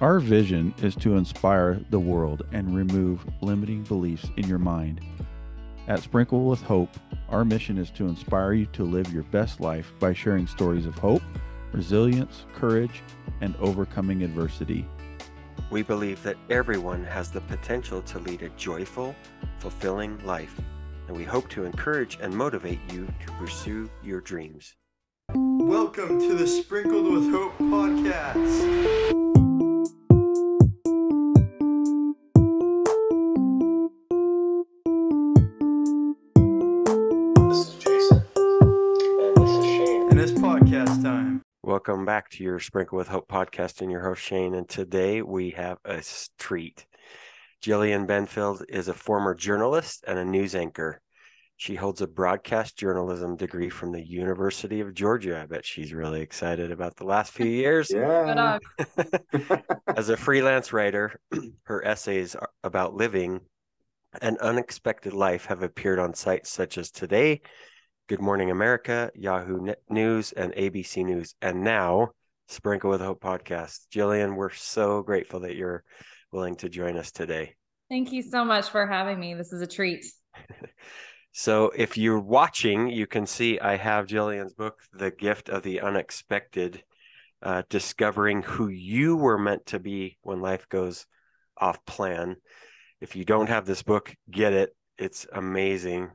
Our 0.00 0.18
vision 0.18 0.74
is 0.82 0.96
to 0.96 1.16
inspire 1.16 1.80
the 1.90 2.00
world 2.00 2.44
and 2.50 2.74
remove 2.74 3.24
limiting 3.40 3.84
beliefs 3.84 4.28
in 4.36 4.48
your 4.48 4.58
mind. 4.58 5.00
At 5.86 6.02
Sprinkle 6.02 6.46
with 6.46 6.60
Hope, 6.62 6.90
our 7.28 7.44
mission 7.44 7.78
is 7.78 7.90
to 7.92 8.08
inspire 8.08 8.54
you 8.54 8.66
to 8.66 8.82
live 8.82 9.12
your 9.12 9.22
best 9.24 9.60
life 9.60 9.92
by 10.00 10.12
sharing 10.12 10.48
stories 10.48 10.84
of 10.84 10.98
hope, 10.98 11.22
resilience, 11.72 12.44
courage, 12.56 13.02
and 13.40 13.54
overcoming 13.60 14.24
adversity. 14.24 14.84
We 15.70 15.82
believe 15.82 16.20
that 16.24 16.36
everyone 16.50 17.04
has 17.04 17.30
the 17.30 17.42
potential 17.42 18.02
to 18.02 18.18
lead 18.18 18.42
a 18.42 18.48
joyful, 18.50 19.14
fulfilling 19.58 20.18
life, 20.26 20.60
and 21.06 21.16
we 21.16 21.22
hope 21.22 21.48
to 21.50 21.64
encourage 21.64 22.18
and 22.20 22.34
motivate 22.34 22.80
you 22.92 23.06
to 23.24 23.32
pursue 23.34 23.88
your 24.02 24.20
dreams. 24.20 24.74
Welcome 25.32 26.18
to 26.20 26.34
the 26.34 26.48
Sprinkled 26.48 27.12
with 27.12 27.30
Hope 27.30 27.56
podcast. 27.58 29.23
Welcome 41.86 42.06
back 42.06 42.30
to 42.30 42.42
your 42.42 42.60
Sprinkle 42.60 42.96
with 42.96 43.08
Hope 43.08 43.28
podcast 43.28 43.82
and 43.82 43.90
your 43.90 44.00
host 44.00 44.22
Shane. 44.22 44.54
And 44.54 44.66
today 44.66 45.20
we 45.20 45.50
have 45.50 45.76
a 45.84 46.02
treat. 46.38 46.86
Jillian 47.62 48.06
Benfield 48.06 48.64
is 48.70 48.88
a 48.88 48.94
former 48.94 49.34
journalist 49.34 50.02
and 50.08 50.18
a 50.18 50.24
news 50.24 50.54
anchor. 50.54 51.02
She 51.58 51.74
holds 51.74 52.00
a 52.00 52.06
broadcast 52.06 52.78
journalism 52.78 53.36
degree 53.36 53.68
from 53.68 53.92
the 53.92 54.02
University 54.02 54.80
of 54.80 54.94
Georgia. 54.94 55.42
I 55.42 55.44
bet 55.44 55.66
she's 55.66 55.92
really 55.92 56.22
excited 56.22 56.72
about 56.72 56.96
the 56.96 57.04
last 57.04 57.34
few 57.34 57.44
years. 57.50 57.90
Yeah. 57.90 58.58
As 59.94 60.08
a 60.08 60.16
freelance 60.16 60.72
writer, 60.72 61.20
her 61.64 61.84
essays 61.84 62.34
about 62.62 62.94
living 62.94 63.42
an 64.22 64.38
unexpected 64.40 65.12
life 65.12 65.44
have 65.46 65.62
appeared 65.62 65.98
on 65.98 66.14
sites 66.14 66.48
such 66.48 66.78
as 66.78 66.90
Today, 66.90 67.42
Good 68.06 68.20
Morning 68.20 68.50
America, 68.50 69.10
Yahoo 69.14 69.72
News, 69.88 70.32
and 70.32 70.52
ABC 70.52 71.04
News, 71.06 71.34
and 71.40 71.64
now 71.64 72.10
Sprinkle 72.48 72.90
with 72.90 73.00
Hope 73.00 73.22
podcast. 73.22 73.86
Jillian, 73.90 74.36
we're 74.36 74.52
so 74.52 75.00
grateful 75.02 75.40
that 75.40 75.56
you're 75.56 75.84
willing 76.30 76.54
to 76.56 76.68
join 76.68 76.98
us 76.98 77.10
today. 77.10 77.54
Thank 77.88 78.12
you 78.12 78.20
so 78.20 78.44
much 78.44 78.68
for 78.68 78.86
having 78.86 79.18
me. 79.18 79.32
This 79.32 79.54
is 79.54 79.62
a 79.62 79.66
treat. 79.66 80.04
So, 81.36 81.72
if 81.74 81.98
you're 81.98 82.20
watching, 82.20 82.88
you 82.88 83.08
can 83.08 83.26
see 83.26 83.58
I 83.58 83.76
have 83.76 84.06
Jillian's 84.06 84.54
book, 84.54 84.78
The 84.92 85.10
Gift 85.10 85.48
of 85.48 85.64
the 85.64 85.80
Unexpected, 85.80 86.84
uh, 87.42 87.64
discovering 87.68 88.42
who 88.42 88.68
you 88.68 89.16
were 89.16 89.36
meant 89.36 89.66
to 89.66 89.80
be 89.80 90.16
when 90.22 90.40
life 90.40 90.68
goes 90.68 91.06
off 91.58 91.84
plan. 91.86 92.36
If 93.00 93.16
you 93.16 93.24
don't 93.24 93.48
have 93.48 93.66
this 93.66 93.82
book, 93.82 94.14
get 94.30 94.52
it. 94.52 94.76
It's 94.96 95.26
amazing. 95.32 96.12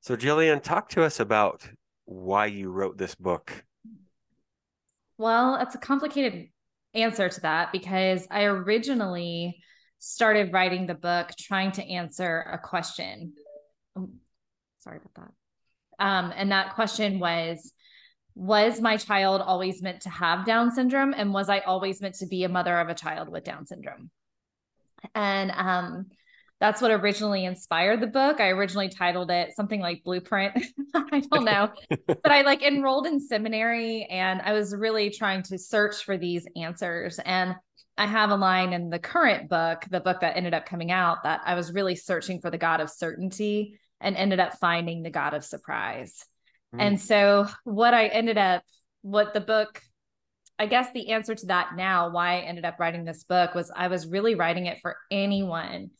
So, 0.00 0.16
Jillian, 0.16 0.62
talk 0.62 0.88
to 0.90 1.02
us 1.02 1.20
about 1.20 1.68
why 2.04 2.46
you 2.46 2.70
wrote 2.70 2.96
this 2.96 3.14
book. 3.14 3.64
Well, 5.18 5.56
it's 5.56 5.74
a 5.74 5.78
complicated 5.78 6.48
answer 6.94 7.28
to 7.28 7.40
that 7.40 7.72
because 7.72 8.26
I 8.30 8.44
originally 8.44 9.58
started 9.98 10.52
writing 10.52 10.86
the 10.86 10.94
book 10.94 11.30
trying 11.38 11.72
to 11.72 11.84
answer 11.84 12.40
a 12.52 12.58
question. 12.58 13.32
Oh, 13.96 14.10
sorry 14.78 14.98
about 14.98 15.26
that. 15.98 16.04
Um, 16.04 16.32
and 16.36 16.52
that 16.52 16.74
question 16.74 17.18
was 17.18 17.72
Was 18.34 18.80
my 18.80 18.96
child 18.98 19.40
always 19.40 19.82
meant 19.82 20.02
to 20.02 20.10
have 20.10 20.44
Down 20.44 20.70
syndrome? 20.70 21.14
And 21.16 21.32
was 21.32 21.48
I 21.48 21.60
always 21.60 22.00
meant 22.00 22.16
to 22.16 22.26
be 22.26 22.44
a 22.44 22.48
mother 22.48 22.78
of 22.78 22.88
a 22.88 22.94
child 22.94 23.28
with 23.28 23.44
Down 23.44 23.66
syndrome? 23.66 24.10
And 25.14 25.50
um, 25.50 26.06
that's 26.60 26.80
what 26.80 26.90
originally 26.90 27.44
inspired 27.44 28.00
the 28.00 28.06
book. 28.06 28.40
I 28.40 28.48
originally 28.48 28.88
titled 28.88 29.30
it 29.30 29.54
something 29.54 29.80
like 29.80 30.02
Blueprint. 30.04 30.56
I 30.94 31.20
don't 31.20 31.44
know. 31.44 31.70
but 32.06 32.32
I 32.32 32.42
like 32.42 32.62
enrolled 32.62 33.06
in 33.06 33.20
seminary 33.20 34.04
and 34.04 34.40
I 34.40 34.52
was 34.52 34.74
really 34.74 35.10
trying 35.10 35.42
to 35.44 35.58
search 35.58 36.04
for 36.04 36.16
these 36.16 36.46
answers. 36.56 37.18
And 37.18 37.56
I 37.98 38.06
have 38.06 38.30
a 38.30 38.36
line 38.36 38.72
in 38.72 38.88
the 38.88 38.98
current 38.98 39.50
book, 39.50 39.84
the 39.90 40.00
book 40.00 40.20
that 40.20 40.36
ended 40.36 40.54
up 40.54 40.66
coming 40.66 40.90
out, 40.90 41.24
that 41.24 41.42
I 41.44 41.54
was 41.54 41.72
really 41.72 41.94
searching 41.94 42.40
for 42.40 42.50
the 42.50 42.58
God 42.58 42.80
of 42.80 42.90
certainty 42.90 43.78
and 44.00 44.16
ended 44.16 44.40
up 44.40 44.58
finding 44.58 45.02
the 45.02 45.10
God 45.10 45.34
of 45.34 45.44
surprise. 45.44 46.24
Mm. 46.74 46.80
And 46.80 47.00
so, 47.00 47.46
what 47.64 47.94
I 47.94 48.06
ended 48.08 48.36
up, 48.36 48.62
what 49.00 49.32
the 49.32 49.40
book, 49.40 49.80
I 50.58 50.66
guess 50.66 50.92
the 50.92 51.10
answer 51.10 51.34
to 51.34 51.46
that 51.46 51.76
now, 51.76 52.10
why 52.10 52.36
I 52.36 52.40
ended 52.40 52.64
up 52.64 52.78
writing 52.78 53.04
this 53.04 53.24
book 53.24 53.54
was 53.54 53.70
I 53.74 53.88
was 53.88 54.06
really 54.06 54.34
writing 54.34 54.66
it 54.66 54.78
for 54.82 54.96
anyone 55.10 55.90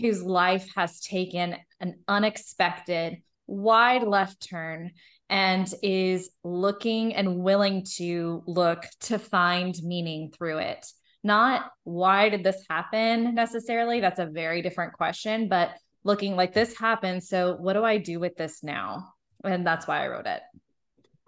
whose 0.00 0.22
life 0.22 0.68
has 0.76 1.00
taken 1.00 1.56
an 1.80 1.98
unexpected 2.08 3.18
wide 3.46 4.02
left 4.02 4.48
turn 4.48 4.92
and 5.28 5.72
is 5.82 6.30
looking 6.42 7.14
and 7.14 7.38
willing 7.38 7.84
to 7.96 8.42
look 8.46 8.84
to 9.00 9.18
find 9.18 9.74
meaning 9.82 10.30
through 10.36 10.58
it. 10.58 10.86
Not 11.22 11.70
why 11.84 12.28
did 12.28 12.44
this 12.44 12.64
happen 12.68 13.34
necessarily? 13.34 14.00
That's 14.00 14.20
a 14.20 14.26
very 14.26 14.60
different 14.60 14.92
question, 14.92 15.48
but 15.48 15.70
looking 16.04 16.36
like 16.36 16.52
this 16.52 16.78
happened. 16.78 17.24
So, 17.24 17.56
what 17.56 17.72
do 17.72 17.82
I 17.84 17.96
do 17.98 18.20
with 18.20 18.36
this 18.36 18.62
now? 18.62 19.14
And 19.42 19.66
that's 19.66 19.86
why 19.86 20.04
I 20.04 20.08
wrote 20.08 20.26
it. 20.26 20.42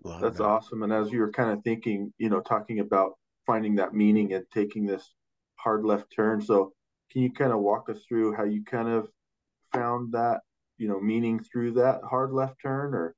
Love 0.04 0.20
That's 0.20 0.40
it. 0.40 0.44
awesome. 0.44 0.82
And 0.82 0.92
as 0.92 1.10
you 1.10 1.18
were 1.20 1.32
kind 1.32 1.50
of 1.50 1.64
thinking, 1.64 2.12
you 2.18 2.28
know, 2.28 2.40
talking 2.40 2.80
about 2.80 3.12
finding 3.46 3.74
that 3.76 3.94
meaning 3.94 4.32
and 4.34 4.44
taking 4.52 4.86
this 4.86 5.14
hard 5.56 5.84
left 5.84 6.12
turn. 6.14 6.40
So, 6.40 6.72
can 7.10 7.22
you 7.22 7.32
kind 7.32 7.52
of 7.52 7.60
walk 7.60 7.88
us 7.88 7.98
through 8.08 8.34
how 8.34 8.44
you 8.44 8.64
kind 8.64 8.88
of 8.88 9.08
found 9.72 10.12
that, 10.12 10.40
you 10.78 10.88
know, 10.88 11.00
meaning 11.00 11.40
through 11.40 11.72
that 11.72 12.00
hard 12.08 12.32
left 12.32 12.56
turn 12.62 12.94
or? 12.94 13.14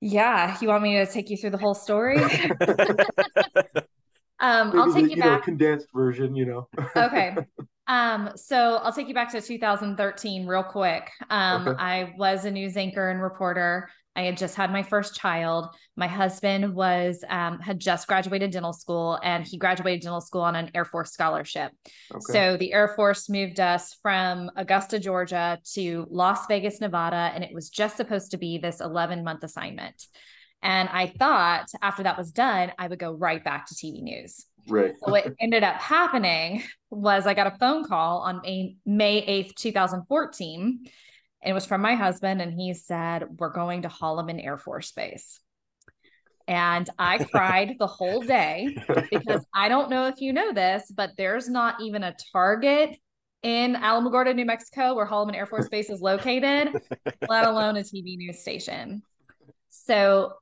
Yeah. 0.00 0.56
You 0.60 0.68
want 0.68 0.82
me 0.82 0.94
to 0.98 1.06
take 1.06 1.30
you 1.30 1.36
through 1.36 1.50
the 1.50 1.58
whole 1.58 1.74
story? 1.74 2.18
um, 4.40 4.72
I'll 4.78 4.88
take 4.88 5.04
the, 5.04 5.10
you 5.10 5.16
you 5.16 5.24
know, 5.24 5.36
back. 5.36 5.44
condensed 5.44 5.88
version, 5.94 6.34
you 6.34 6.46
know. 6.46 6.68
okay. 6.96 7.36
Um, 7.88 8.30
so 8.36 8.76
I'll 8.82 8.92
take 8.92 9.08
you 9.08 9.14
back 9.14 9.30
to 9.32 9.40
2013 9.40 10.46
real 10.46 10.62
quick. 10.64 11.10
Um, 11.30 11.68
Okay. 11.68 11.76
I 11.78 12.14
was 12.16 12.44
a 12.44 12.50
news 12.50 12.76
anchor 12.76 13.10
and 13.10 13.22
reporter. 13.22 13.88
I 14.16 14.22
had 14.22 14.38
just 14.38 14.56
had 14.56 14.72
my 14.72 14.82
first 14.82 15.14
child. 15.14 15.68
My 15.94 16.06
husband 16.06 16.74
was 16.74 17.22
um, 17.28 17.60
had 17.60 17.78
just 17.78 18.08
graduated 18.08 18.50
dental 18.50 18.72
school, 18.72 19.20
and 19.22 19.46
he 19.46 19.58
graduated 19.58 20.00
dental 20.00 20.22
school 20.22 20.40
on 20.40 20.56
an 20.56 20.70
Air 20.74 20.86
Force 20.86 21.12
scholarship. 21.12 21.70
Okay. 22.10 22.32
So 22.32 22.56
the 22.56 22.72
Air 22.72 22.88
Force 22.96 23.28
moved 23.28 23.60
us 23.60 23.94
from 24.02 24.50
Augusta, 24.56 24.98
Georgia 24.98 25.58
to 25.74 26.06
Las 26.10 26.46
Vegas, 26.46 26.80
Nevada, 26.80 27.30
and 27.34 27.44
it 27.44 27.52
was 27.52 27.68
just 27.68 27.98
supposed 27.98 28.30
to 28.30 28.38
be 28.38 28.56
this 28.56 28.80
11 28.80 29.22
month 29.22 29.44
assignment. 29.44 30.06
And 30.62 30.88
I 30.88 31.06
thought 31.06 31.68
after 31.82 32.02
that 32.04 32.16
was 32.16 32.32
done, 32.32 32.72
I 32.78 32.88
would 32.88 32.98
go 32.98 33.12
right 33.12 33.44
back 33.44 33.66
to 33.66 33.74
TV 33.74 34.02
news. 34.02 34.46
right. 34.66 34.94
So 35.04 35.12
what 35.12 35.32
ended 35.40 35.62
up 35.62 35.76
happening 35.76 36.62
was 36.90 37.26
I 37.26 37.34
got 37.34 37.46
a 37.46 37.56
phone 37.58 37.84
call 37.84 38.20
on 38.20 38.40
May, 38.42 38.76
May 38.86 39.44
8th, 39.44 39.54
2014. 39.56 40.86
It 41.46 41.52
was 41.52 41.64
from 41.64 41.80
my 41.80 41.94
husband, 41.94 42.42
and 42.42 42.52
he 42.52 42.74
said, 42.74 43.24
We're 43.38 43.52
going 43.52 43.82
to 43.82 43.88
Holloman 43.88 44.44
Air 44.44 44.58
Force 44.58 44.90
Base. 44.90 45.40
And 46.48 46.90
I 46.98 47.18
cried 47.32 47.76
the 47.78 47.86
whole 47.86 48.20
day 48.20 48.76
because 49.10 49.46
I 49.54 49.68
don't 49.68 49.88
know 49.88 50.08
if 50.08 50.20
you 50.20 50.32
know 50.32 50.52
this, 50.52 50.92
but 50.94 51.10
there's 51.16 51.48
not 51.48 51.80
even 51.80 52.02
a 52.02 52.16
target 52.32 52.98
in 53.44 53.74
Alamogordo, 53.76 54.34
New 54.34 54.44
Mexico, 54.44 54.94
where 54.94 55.06
Holloman 55.06 55.36
Air 55.36 55.46
Force 55.46 55.68
Base 55.68 55.88
is 55.88 56.00
located, 56.00 56.68
let 57.28 57.46
alone 57.46 57.76
a 57.76 57.80
TV 57.80 58.16
news 58.16 58.40
station. 58.40 59.02
So 59.70 60.32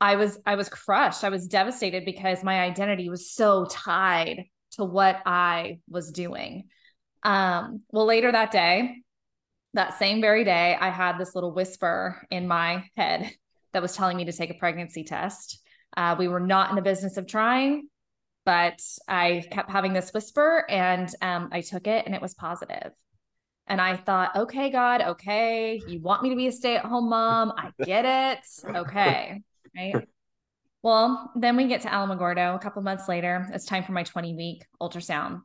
I 0.00 0.16
was 0.16 0.38
I 0.46 0.54
was 0.54 0.70
crushed. 0.70 1.24
I 1.24 1.28
was 1.28 1.46
devastated 1.46 2.06
because 2.06 2.42
my 2.42 2.60
identity 2.60 3.10
was 3.10 3.30
so 3.30 3.66
tied 3.66 4.44
to 4.72 4.84
what 4.84 5.20
I 5.26 5.80
was 5.90 6.10
doing. 6.10 6.64
Um, 7.22 7.82
well, 7.90 8.06
later 8.06 8.32
that 8.32 8.50
day, 8.50 9.03
that 9.74 9.98
same 9.98 10.20
very 10.20 10.44
day, 10.44 10.76
I 10.80 10.88
had 10.88 11.18
this 11.18 11.34
little 11.34 11.52
whisper 11.52 12.26
in 12.30 12.48
my 12.48 12.84
head 12.96 13.30
that 13.72 13.82
was 13.82 13.94
telling 13.94 14.16
me 14.16 14.24
to 14.24 14.32
take 14.32 14.50
a 14.50 14.54
pregnancy 14.54 15.04
test. 15.04 15.60
Uh, 15.96 16.16
we 16.18 16.28
were 16.28 16.40
not 16.40 16.70
in 16.70 16.76
the 16.76 16.82
business 16.82 17.16
of 17.16 17.26
trying, 17.26 17.88
but 18.44 18.80
I 19.08 19.44
kept 19.50 19.70
having 19.70 19.92
this 19.92 20.12
whisper 20.12 20.64
and 20.68 21.08
um, 21.20 21.48
I 21.52 21.60
took 21.60 21.86
it 21.86 22.06
and 22.06 22.14
it 22.14 22.22
was 22.22 22.34
positive. 22.34 22.92
And 23.66 23.80
I 23.80 23.96
thought, 23.96 24.36
okay, 24.36 24.70
God, 24.70 25.00
okay, 25.00 25.80
you 25.88 26.00
want 26.00 26.22
me 26.22 26.30
to 26.30 26.36
be 26.36 26.48
a 26.48 26.52
stay 26.52 26.76
at 26.76 26.84
home 26.84 27.08
mom. 27.08 27.52
I 27.56 27.70
get 27.84 28.04
it. 28.04 28.76
Okay. 28.76 29.42
Right. 29.76 30.06
Well, 30.82 31.32
then 31.34 31.56
we 31.56 31.66
get 31.66 31.80
to 31.80 31.88
Alamogordo 31.88 32.54
a 32.54 32.58
couple 32.58 32.82
months 32.82 33.08
later. 33.08 33.48
It's 33.54 33.64
time 33.64 33.84
for 33.84 33.92
my 33.92 34.02
20 34.02 34.34
week 34.34 34.66
ultrasound. 34.80 35.40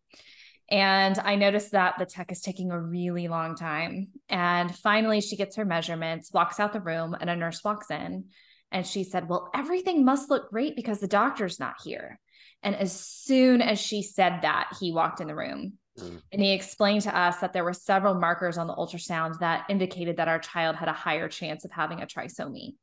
And 0.72 1.18
I 1.18 1.36
noticed 1.36 1.72
that 1.72 1.96
the 1.98 2.06
tech 2.06 2.32
is 2.32 2.42
taking 2.42 2.72
a 2.72 2.80
really 2.80 3.28
long 3.28 3.56
time. 3.56 4.10
And 4.30 4.74
finally, 4.74 5.20
she 5.20 5.36
gets 5.36 5.56
her 5.56 5.66
measurements, 5.66 6.32
walks 6.32 6.60
out 6.60 6.74
the 6.74 6.80
room, 6.80 7.16
and 7.20 7.30
a 7.30 7.36
nurse 7.36 7.64
walks 7.64 7.90
in. 7.90 8.26
And 8.72 8.86
she 8.86 9.04
said, 9.04 9.28
Well, 9.28 9.50
everything 9.56 10.06
must 10.06 10.30
look 10.30 10.52
great 10.52 10.76
because 10.76 11.00
the 11.00 11.08
doctor's 11.08 11.60
not 11.60 11.76
here. 11.84 12.20
And 12.62 12.76
as 12.76 12.92
soon 12.92 13.62
as 13.62 13.80
she 13.80 14.04
said 14.04 14.40
that, 14.42 14.72
he 14.80 14.92
walked 14.92 15.22
in 15.22 15.28
the 15.28 15.36
room. 15.36 15.74
Mm. 15.98 16.22
And 16.32 16.42
he 16.42 16.52
explained 16.52 17.04
to 17.04 17.18
us 17.18 17.38
that 17.38 17.54
there 17.54 17.64
were 17.64 17.74
several 17.74 18.14
markers 18.16 18.58
on 18.58 18.68
the 18.68 18.76
ultrasound 18.76 19.40
that 19.40 19.66
indicated 19.70 20.18
that 20.18 20.28
our 20.28 20.40
child 20.40 20.76
had 20.76 20.88
a 20.88 20.94
higher 20.94 21.30
chance 21.30 21.66
of 21.66 21.72
having 21.72 22.02
a 22.02 22.06
trisomy. 22.06 22.76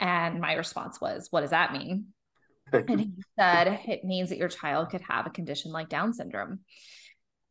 And 0.00 0.40
my 0.40 0.54
response 0.54 1.00
was, 1.00 1.28
What 1.30 1.42
does 1.42 1.50
that 1.50 1.72
mean? 1.72 2.06
And 2.72 3.00
he 3.00 3.12
said, 3.38 3.80
It 3.86 4.04
means 4.04 4.28
that 4.30 4.38
your 4.38 4.48
child 4.48 4.90
could 4.90 5.02
have 5.08 5.26
a 5.26 5.30
condition 5.30 5.72
like 5.72 5.88
Down 5.88 6.12
syndrome. 6.12 6.60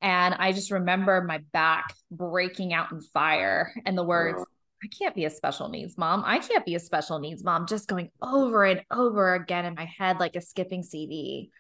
And 0.01 0.33
I 0.33 0.53
just 0.53 0.71
remember 0.71 1.21
my 1.21 1.39
back 1.51 1.93
breaking 2.09 2.73
out 2.73 2.91
in 2.91 3.01
fire 3.01 3.73
and 3.85 3.97
the 3.97 4.03
words. 4.03 4.43
I 4.81 4.87
can't 4.87 5.15
be 5.15 5.25
a 5.25 5.29
special 5.29 5.67
needs 5.67 5.97
mom. 5.97 6.23
I 6.25 6.39
can't 6.39 6.65
be 6.65 6.75
a 6.75 6.79
special 6.79 7.19
needs 7.19 7.43
mom, 7.43 7.67
just 7.67 7.89
going 7.89 8.11
over 8.21 8.63
and 8.63 8.81
over 8.89 9.33
again 9.33 9.65
in 9.65 9.75
my 9.75 9.85
head 9.97 10.19
like 10.19 10.37
a 10.37 10.41
skipping 10.41 10.83
CD. 10.83 11.51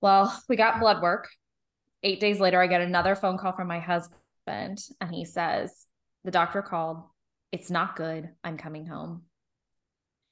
Well, 0.00 0.40
we 0.48 0.54
got 0.54 0.78
blood 0.78 1.02
work. 1.02 1.28
Eight 2.04 2.20
days 2.20 2.38
later, 2.38 2.62
I 2.62 2.68
get 2.68 2.80
another 2.80 3.16
phone 3.16 3.38
call 3.38 3.52
from 3.52 3.66
my 3.66 3.80
husband, 3.80 4.78
and 5.00 5.12
he 5.12 5.24
says, 5.24 5.86
The 6.22 6.30
doctor 6.30 6.62
called. 6.62 7.02
It's 7.50 7.70
not 7.70 7.96
good. 7.96 8.28
I'm 8.44 8.56
coming 8.56 8.86
home. 8.86 9.22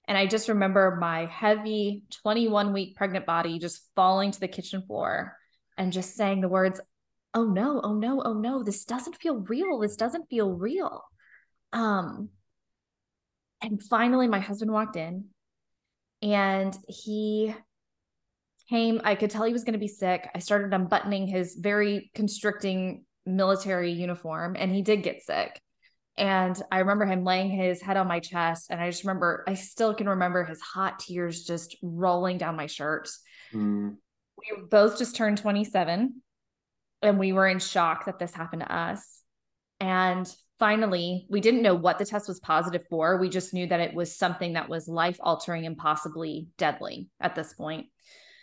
And 0.09 0.17
I 0.17 0.27
just 0.27 0.49
remember 0.49 0.97
my 1.01 1.27
heavy 1.27 2.03
21 2.23 2.73
week 2.73 2.97
pregnant 2.97 3.27
body 3.27 3.59
just 3.59 3.83
falling 3.97 4.31
to 4.31 4.41
the 4.41 4.49
kitchen 4.49 4.83
floor 4.83 5.37
and 5.77 5.93
just 5.93 6.15
saying 6.15 6.41
the 6.41 6.49
words, 6.49 6.81
Oh 7.35 7.45
no, 7.45 7.81
oh 7.83 7.95
no, 7.95 8.23
oh 8.25 8.33
no, 8.33 8.63
this 8.63 8.85
doesn't 8.85 9.21
feel 9.21 9.37
real. 9.37 9.79
This 9.79 9.97
doesn't 9.97 10.31
feel 10.31 10.53
real. 10.53 11.03
Um, 11.73 12.31
and 13.61 13.83
finally, 13.83 14.29
my 14.29 14.39
husband 14.39 14.73
walked 14.73 14.97
in 14.97 15.27
and 16.23 16.77
he 16.89 17.55
came. 18.71 19.01
I 19.05 19.15
could 19.17 19.31
tell 19.31 19.45
he 19.45 19.53
was 19.53 19.65
going 19.65 19.75
to 19.75 19.79
be 19.79 19.89
sick. 19.89 20.29
I 20.35 20.39
started 20.39 20.73
unbuttoning 20.73 21.27
his 21.27 21.57
very 21.57 22.11
constricting 22.15 23.05
military 23.27 23.93
uniform, 23.93 24.57
and 24.59 24.75
he 24.75 24.83
did 24.83 25.03
get 25.03 25.23
sick. 25.23 25.61
And 26.19 26.61
I 26.73 26.79
remember 26.79 27.05
him 27.05 27.25
laying 27.25 27.51
his 27.51 27.83
head 27.83 27.97
on 27.97 28.09
my 28.09 28.21
chest. 28.21 28.71
And 28.71 28.81
I 28.81 28.89
just 28.91 29.05
remember, 29.05 29.45
I 29.47 29.55
still 29.55 29.95
can 29.95 30.09
remember 30.09 30.45
his 30.45 30.61
hot 30.61 30.99
tears 30.99 31.45
just 31.45 31.77
rolling 31.83 32.39
down 32.39 32.57
my 32.57 32.67
shirt. 32.67 33.09
Mm, 33.53 33.97
We 34.39 34.63
both 34.71 34.99
just 34.99 35.17
turned 35.17 35.39
27 35.39 36.23
and 37.03 37.19
we 37.19 37.33
were 37.33 37.47
in 37.47 37.59
shock 37.59 38.07
that 38.07 38.19
this 38.19 38.35
happened 38.35 38.63
to 38.63 38.75
us. 38.75 39.23
And 39.79 40.27
finally, 40.59 41.27
we 41.29 41.41
didn't 41.41 41.63
know 41.63 41.75
what 41.75 41.99
the 41.99 42.07
test 42.07 42.29
was 42.29 42.41
positive 42.41 42.87
for. 42.89 43.19
We 43.19 43.29
just 43.29 43.53
knew 43.53 43.67
that 43.67 43.81
it 43.81 43.95
was 43.95 44.17
something 44.17 44.55
that 44.55 44.71
was 44.71 44.89
life 44.89 45.19
altering 45.21 45.67
and 45.67 45.77
possibly 45.77 46.49
deadly 46.57 47.09
at 47.21 47.35
this 47.35 47.53
point. 47.53 47.89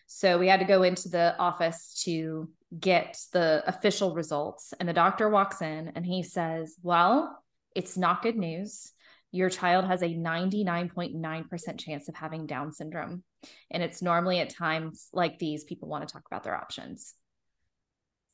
So 0.05 0.37
we 0.37 0.47
had 0.47 0.59
to 0.59 0.65
go 0.65 0.83
into 0.83 1.09
the 1.09 1.35
office 1.39 2.03
to 2.05 2.49
get 2.79 3.17
the 3.31 3.63
official 3.65 4.13
results. 4.13 4.73
And 4.79 4.87
the 4.87 4.93
doctor 4.93 5.27
walks 5.27 5.61
in 5.61 5.93
and 5.95 6.05
he 6.05 6.21
says, 6.21 6.75
Well, 6.83 7.42
it's 7.75 7.97
not 7.97 8.21
good 8.21 8.37
news. 8.37 8.91
Your 9.31 9.49
child 9.49 9.85
has 9.85 10.01
a 10.03 10.09
99.9% 10.09 11.79
chance 11.79 12.07
of 12.07 12.15
having 12.15 12.45
Down 12.45 12.71
syndrome. 12.71 13.23
And 13.71 13.81
it's 13.81 14.01
normally 14.01 14.39
at 14.39 14.51
times 14.51 15.09
like 15.11 15.39
these, 15.39 15.63
people 15.63 15.89
want 15.89 16.07
to 16.07 16.11
talk 16.11 16.23
about 16.29 16.43
their 16.43 16.55
options. 16.55 17.15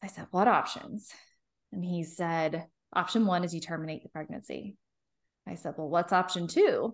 I 0.04 0.08
said, 0.08 0.28
What 0.32 0.48
options? 0.48 1.10
And 1.72 1.84
he 1.84 2.04
said, 2.04 2.66
Option 2.94 3.26
one 3.26 3.44
is 3.44 3.54
you 3.54 3.62
terminate 3.62 4.04
the 4.04 4.10
pregnancy. 4.10 4.76
I 5.48 5.56
said, 5.56 5.76
Well, 5.78 5.90
what's 5.90 6.14
option 6.14 6.48
two? 6.48 6.94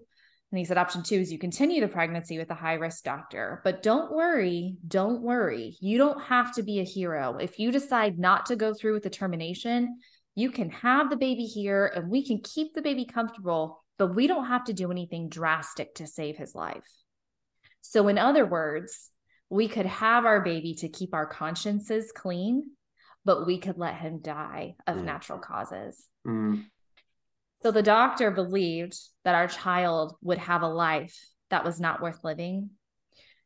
And 0.52 0.60
he 0.60 0.66
said, 0.66 0.78
Option 0.78 1.04
two 1.04 1.16
is 1.16 1.32
you 1.32 1.40
continue 1.40 1.82
the 1.82 1.88
pregnancy 1.88 2.38
with 2.38 2.50
a 2.52 2.56
high 2.56 2.76
risk 2.76 3.04
doctor. 3.04 3.62
But 3.64 3.84
don't 3.84 4.12
worry, 4.12 4.78
don't 4.88 5.22
worry. 5.22 5.78
You 5.82 5.98
don't 5.98 6.22
have 6.24 6.54
to 6.56 6.64
be 6.64 6.80
a 6.80 6.84
hero. 6.84 7.38
If 7.38 7.60
you 7.60 7.72
decide 7.72 8.20
not 8.20 8.46
to 8.48 8.56
go 8.56 8.74
through 8.74 8.94
with 8.94 9.04
the 9.04 9.10
termination, 9.10 10.00
you 10.36 10.52
can 10.52 10.70
have 10.70 11.10
the 11.10 11.16
baby 11.18 11.46
here 11.46 11.86
and 11.86 12.10
we 12.10 12.26
can 12.26 12.40
keep 12.40 12.74
the 12.74 12.82
baby 12.82 13.06
comfortable, 13.06 13.84
but 13.98 14.14
we 14.14 14.28
don't 14.28 14.48
have 14.48 14.66
to 14.66 14.74
do 14.74 14.92
anything 14.92 15.30
drastic 15.30 15.96
to 15.96 16.08
save 16.08 16.36
his 16.38 16.54
life. 16.54 16.88
So, 17.82 18.08
in 18.10 18.18
other 18.18 18.46
words, 18.46 19.12
we 19.50 19.68
could 19.68 19.86
have 19.86 20.26
our 20.26 20.42
baby 20.42 20.74
to 20.76 20.90
keep 20.90 21.14
our 21.14 21.26
consciences 21.26 22.12
clean, 22.12 22.72
but 23.24 23.46
we 23.46 23.58
could 23.60 23.78
let 23.78 23.96
him 23.96 24.20
die 24.22 24.76
of 24.86 24.98
Mm. 24.98 25.06
natural 25.06 25.40
causes. 25.40 26.08
mm, 26.28 26.66
So 27.62 27.72
the 27.72 27.82
doctor 27.84 28.30
believed 28.32 29.00
that 29.24 29.36
our 29.36 29.48
child 29.48 30.18
would 30.22 30.38
have 30.40 30.62
a 30.62 30.68
life 30.68 31.18
that 31.50 31.64
was 31.64 31.80
not 31.80 32.02
worth 32.02 32.24
living. 32.24 32.72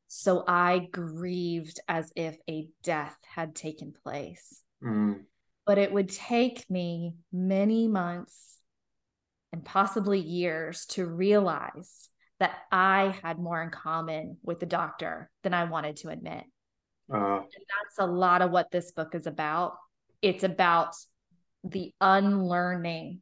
So 0.07 0.43
I 0.47 0.79
grieved 0.91 1.79
as 1.87 2.11
if 2.15 2.37
a 2.49 2.67
death 2.81 3.17
had 3.23 3.55
taken 3.55 3.93
place. 3.93 4.63
mm, 4.81 5.23
But 5.69 5.77
it 5.77 5.93
would 5.93 6.09
take 6.09 6.67
me 6.67 7.13
many 7.31 7.87
months 7.87 8.57
and 9.53 9.63
possibly 9.63 10.19
years 10.19 10.87
to 10.87 11.05
realize 11.05 12.09
that 12.39 12.53
I 12.71 13.15
had 13.21 13.37
more 13.37 13.61
in 13.61 13.69
common 13.69 14.37
with 14.41 14.59
the 14.59 14.65
doctor 14.65 15.29
than 15.43 15.53
I 15.53 15.65
wanted 15.65 15.97
to 15.97 16.09
admit. 16.09 16.43
uh, 17.13 17.35
And 17.35 17.43
that's 17.43 17.99
a 17.99 18.07
lot 18.07 18.41
of 18.41 18.49
what 18.49 18.71
this 18.71 18.89
book 18.93 19.13
is 19.13 19.27
about. 19.27 19.73
It's 20.23 20.43
about 20.43 20.95
the 21.63 21.93
unlearning 22.01 23.21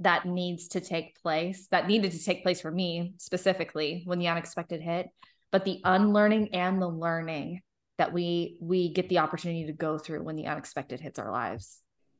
that 0.00 0.24
needs 0.24 0.68
to 0.68 0.80
take 0.80 1.20
place, 1.20 1.66
that 1.72 1.88
needed 1.88 2.12
to 2.12 2.24
take 2.24 2.42
place 2.42 2.62
for 2.62 2.70
me 2.70 3.12
specifically 3.18 4.00
when 4.06 4.18
the 4.18 4.28
unexpected 4.28 4.80
hit, 4.80 5.08
but 5.50 5.66
the 5.66 5.82
unlearning 5.84 6.54
and 6.54 6.80
the 6.80 6.88
learning 6.88 7.60
that 8.02 8.12
we 8.12 8.56
we 8.58 8.88
get 8.88 9.08
the 9.08 9.20
opportunity 9.20 9.64
to 9.66 9.72
go 9.72 9.96
through 9.96 10.24
when 10.24 10.34
the 10.34 10.46
unexpected 10.46 10.98
hits 10.98 11.20
our 11.20 11.30
lives. 11.30 11.78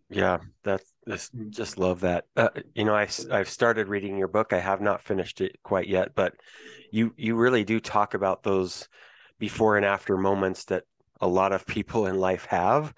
Yeah, 0.09 0.39
that's 0.63 0.93
just 1.09 1.33
just 1.51 1.77
love 1.77 2.01
that. 2.03 2.27
Uh, 2.37 2.51
you 2.73 2.85
know, 2.85 2.95
I, 2.95 3.09
i've 3.33 3.49
started 3.49 3.89
reading 3.89 4.17
your 4.17 4.29
book. 4.29 4.53
I 4.53 4.61
have 4.61 4.81
not 4.81 5.03
finished 5.03 5.41
it 5.41 5.59
quite 5.65 5.89
yet, 5.89 6.15
but 6.15 6.35
you 6.93 7.13
you 7.17 7.35
really 7.35 7.65
do 7.65 7.81
talk 7.81 8.15
about 8.15 8.45
those 8.45 8.89
before 9.41 9.77
and 9.77 9.85
after 9.85 10.17
moments 10.17 10.67
that 10.67 10.85
a 11.21 11.27
lot 11.27 11.51
of 11.51 11.67
people 11.67 12.07
in 12.07 12.17
life 12.17 12.45
have, 12.45 12.95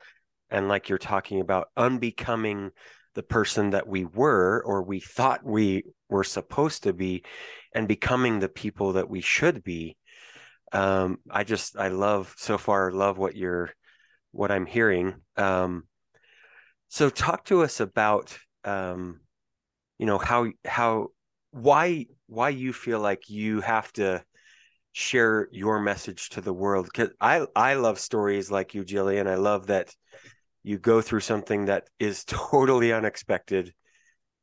and 0.51 0.69
like 0.69 0.91
you're 0.91 0.99
talking 0.99 1.41
about 1.41 1.69
unbecoming 1.79 2.71
the 3.15 3.23
person 3.23 3.71
that 3.71 3.89
we 3.89 4.05
were 4.05 4.63
or 4.67 4.83
we 4.83 5.01
thought 5.01 5.43
we 5.43 5.85
were 6.11 6.25
supposed 6.25 6.83
to 6.83 6.93
be, 6.93 7.25
and 7.75 7.89
becoming 7.89 8.41
the 8.41 8.49
people 8.51 8.93
that 8.93 9.09
we 9.09 9.23
should 9.23 9.65
be. 9.65 9.97
Um, 10.75 11.19
I 11.31 11.44
just 11.44 11.79
I 11.79 11.88
love 11.88 12.35
so 12.37 12.59
far 12.59 12.91
love 12.91 13.17
what 13.17 13.37
you're 13.37 13.71
what 14.32 14.50
I'm 14.50 14.67
hearing. 14.67 15.15
Um, 15.37 15.84
so 16.89 17.08
talk 17.08 17.44
to 17.46 17.63
us 17.63 17.79
about 17.79 18.37
um, 18.65 19.20
you 19.99 20.06
know 20.06 20.19
how 20.19 20.49
how 20.65 21.08
why 21.53 22.06
why 22.27 22.49
you 22.49 22.72
feel 22.72 22.99
like 22.99 23.31
you 23.31 23.60
have 23.60 23.93
to 23.93 24.25
share 24.93 25.49
your 25.53 25.81
message 25.81 26.31
to 26.31 26.41
the 26.41 26.53
world 26.53 26.87
because 26.87 27.10
I 27.20 27.46
I 27.55 27.75
love 27.75 28.01
stories 28.01 28.51
like 28.51 28.75
you, 28.75 28.84
Jillian. 28.84 29.29
I 29.29 29.37
love 29.37 29.69
that 29.69 29.94
you 30.65 30.79
go 30.79 31.01
through 31.01 31.20
something 31.20 31.67
that 31.67 31.89
is 32.01 32.25
totally 32.27 32.93
unexpected, 32.93 33.72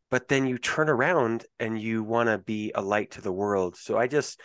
but 0.10 0.30
then 0.30 0.48
you 0.48 0.58
turn 0.58 0.88
around 0.88 1.46
and 1.60 1.80
you 1.80 2.04
want 2.04 2.30
to 2.30 2.38
be 2.38 2.72
a 2.74 2.82
light 2.82 3.12
to 3.12 3.22
the 3.22 3.34
world. 3.34 3.76
So 3.76 3.98
I 3.98 4.08
just 4.08 4.40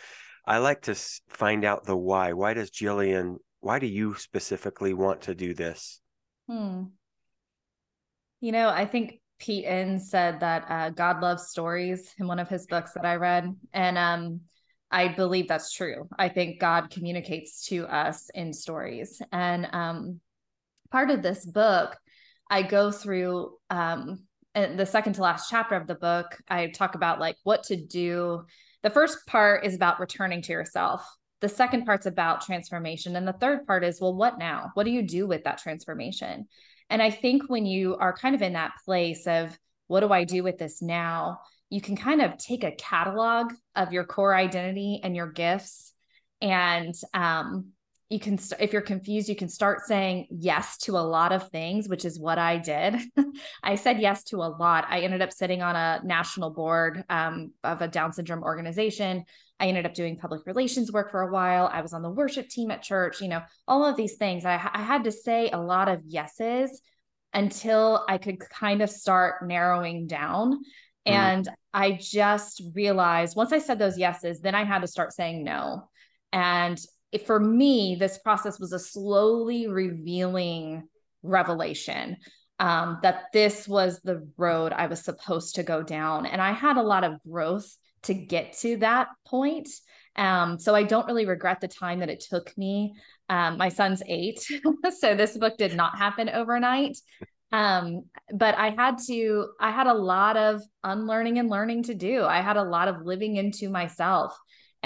I 0.46 0.58
like 0.58 0.82
to 0.82 0.94
find 1.28 1.64
out 1.64 1.84
the 1.84 1.96
why. 1.96 2.32
Why 2.32 2.54
does 2.54 2.70
Jillian? 2.70 3.36
Why 3.60 3.78
do 3.78 3.86
you 3.86 4.14
specifically 4.14 4.94
want 4.94 5.22
to 5.22 5.34
do 5.34 5.54
this? 5.54 6.00
Hmm. 6.48 6.84
You 8.40 8.52
know, 8.52 8.68
I 8.68 8.86
think 8.86 9.20
Pete 9.38 9.64
Enns 9.66 10.08
said 10.08 10.40
that 10.40 10.66
uh, 10.68 10.90
God 10.90 11.20
loves 11.20 11.48
stories 11.48 12.14
in 12.18 12.28
one 12.28 12.38
of 12.38 12.48
his 12.48 12.66
books 12.66 12.92
that 12.92 13.04
I 13.04 13.16
read, 13.16 13.54
and 13.72 13.98
um, 13.98 14.42
I 14.90 15.08
believe 15.08 15.48
that's 15.48 15.72
true. 15.72 16.08
I 16.18 16.28
think 16.28 16.60
God 16.60 16.90
communicates 16.90 17.66
to 17.66 17.86
us 17.86 18.30
in 18.34 18.52
stories, 18.52 19.20
and 19.32 19.68
um, 19.72 20.20
part 20.90 21.10
of 21.10 21.22
this 21.22 21.44
book, 21.44 21.96
I 22.48 22.62
go 22.62 22.92
through 22.92 23.56
um, 23.68 24.22
the 24.54 24.86
second 24.86 25.14
to 25.14 25.22
last 25.22 25.50
chapter 25.50 25.74
of 25.74 25.88
the 25.88 25.96
book. 25.96 26.38
I 26.48 26.68
talk 26.68 26.94
about 26.94 27.18
like 27.18 27.36
what 27.42 27.64
to 27.64 27.76
do. 27.76 28.44
The 28.86 28.90
first 28.90 29.26
part 29.26 29.66
is 29.66 29.74
about 29.74 29.98
returning 29.98 30.42
to 30.42 30.52
yourself. 30.52 31.04
The 31.40 31.48
second 31.48 31.86
part's 31.86 32.06
about 32.06 32.42
transformation, 32.42 33.16
and 33.16 33.26
the 33.26 33.32
third 33.32 33.66
part 33.66 33.82
is 33.82 34.00
well, 34.00 34.14
what 34.14 34.38
now? 34.38 34.70
What 34.74 34.84
do 34.84 34.92
you 34.92 35.02
do 35.02 35.26
with 35.26 35.42
that 35.42 35.58
transformation? 35.58 36.46
And 36.88 37.02
I 37.02 37.10
think 37.10 37.50
when 37.50 37.66
you 37.66 37.96
are 37.96 38.16
kind 38.16 38.36
of 38.36 38.42
in 38.42 38.52
that 38.52 38.74
place 38.84 39.26
of 39.26 39.58
what 39.88 40.02
do 40.02 40.12
I 40.12 40.22
do 40.22 40.44
with 40.44 40.58
this 40.58 40.82
now, 40.82 41.40
you 41.68 41.80
can 41.80 41.96
kind 41.96 42.22
of 42.22 42.38
take 42.38 42.62
a 42.62 42.76
catalog 42.76 43.54
of 43.74 43.92
your 43.92 44.04
core 44.04 44.32
identity 44.32 45.00
and 45.02 45.16
your 45.16 45.32
gifts 45.32 45.92
and 46.40 46.94
um, 47.12 47.72
you 48.08 48.20
can 48.20 48.38
st- 48.38 48.60
if 48.60 48.72
you're 48.72 48.82
confused 48.82 49.28
you 49.28 49.36
can 49.36 49.48
start 49.48 49.80
saying 49.84 50.26
yes 50.30 50.76
to 50.78 50.92
a 50.92 51.00
lot 51.00 51.32
of 51.32 51.50
things 51.50 51.88
which 51.88 52.04
is 52.04 52.18
what 52.18 52.38
i 52.38 52.56
did. 52.56 52.96
I 53.62 53.74
said 53.74 54.00
yes 54.00 54.24
to 54.24 54.38
a 54.38 54.48
lot. 54.48 54.86
I 54.88 55.00
ended 55.00 55.22
up 55.22 55.32
sitting 55.32 55.62
on 55.62 55.76
a 55.76 56.00
national 56.04 56.50
board 56.50 57.04
um, 57.08 57.52
of 57.64 57.82
a 57.82 57.88
down 57.88 58.12
syndrome 58.12 58.42
organization. 58.42 59.24
I 59.58 59.68
ended 59.68 59.86
up 59.86 59.94
doing 59.94 60.18
public 60.18 60.46
relations 60.46 60.92
work 60.92 61.10
for 61.10 61.22
a 61.22 61.32
while. 61.32 61.68
I 61.72 61.80
was 61.80 61.92
on 61.92 62.02
the 62.02 62.10
worship 62.10 62.48
team 62.48 62.70
at 62.70 62.82
church 62.82 63.20
you 63.20 63.28
know 63.28 63.42
all 63.66 63.84
of 63.84 63.96
these 63.96 64.16
things. 64.16 64.44
I, 64.44 64.54
I 64.54 64.82
had 64.82 65.04
to 65.04 65.12
say 65.12 65.50
a 65.50 65.60
lot 65.60 65.88
of 65.88 66.02
yeses 66.04 66.80
until 67.34 68.04
i 68.08 68.16
could 68.16 68.38
kind 68.40 68.80
of 68.82 68.90
start 68.90 69.46
narrowing 69.46 70.06
down. 70.06 70.64
Mm-hmm. 71.06 71.12
And 71.12 71.48
I 71.74 71.92
just 72.00 72.62
realized 72.74 73.36
once 73.36 73.52
I 73.52 73.58
said 73.58 73.78
those 73.78 73.98
yeses, 73.98 74.40
then 74.40 74.54
I 74.54 74.64
had 74.64 74.80
to 74.80 74.88
start 74.88 75.12
saying 75.12 75.44
no. 75.44 75.88
And 76.32 76.78
for 77.18 77.38
me, 77.38 77.96
this 77.98 78.18
process 78.18 78.58
was 78.58 78.72
a 78.72 78.78
slowly 78.78 79.68
revealing 79.68 80.88
revelation 81.22 82.16
um, 82.58 82.98
that 83.02 83.24
this 83.32 83.68
was 83.68 84.00
the 84.00 84.26
road 84.36 84.72
I 84.72 84.86
was 84.86 85.04
supposed 85.04 85.56
to 85.56 85.62
go 85.62 85.82
down. 85.82 86.26
And 86.26 86.40
I 86.40 86.52
had 86.52 86.76
a 86.76 86.82
lot 86.82 87.04
of 87.04 87.22
growth 87.22 87.76
to 88.04 88.14
get 88.14 88.54
to 88.58 88.78
that 88.78 89.08
point. 89.26 89.68
Um, 90.16 90.58
so 90.58 90.74
I 90.74 90.82
don't 90.82 91.06
really 91.06 91.26
regret 91.26 91.60
the 91.60 91.68
time 91.68 92.00
that 92.00 92.08
it 92.08 92.24
took 92.28 92.56
me. 92.56 92.94
Um, 93.28 93.58
my 93.58 93.68
son's 93.68 94.02
eight, 94.06 94.40
so 94.98 95.14
this 95.14 95.36
book 95.36 95.58
did 95.58 95.74
not 95.74 95.98
happen 95.98 96.28
overnight 96.30 96.96
um 97.52 98.02
but 98.34 98.56
i 98.56 98.70
had 98.70 98.98
to 98.98 99.48
i 99.60 99.70
had 99.70 99.86
a 99.86 99.94
lot 99.94 100.36
of 100.36 100.60
unlearning 100.82 101.38
and 101.38 101.48
learning 101.48 101.82
to 101.82 101.94
do 101.94 102.24
i 102.24 102.40
had 102.40 102.56
a 102.56 102.62
lot 102.62 102.88
of 102.88 103.02
living 103.02 103.36
into 103.36 103.70
myself 103.70 104.36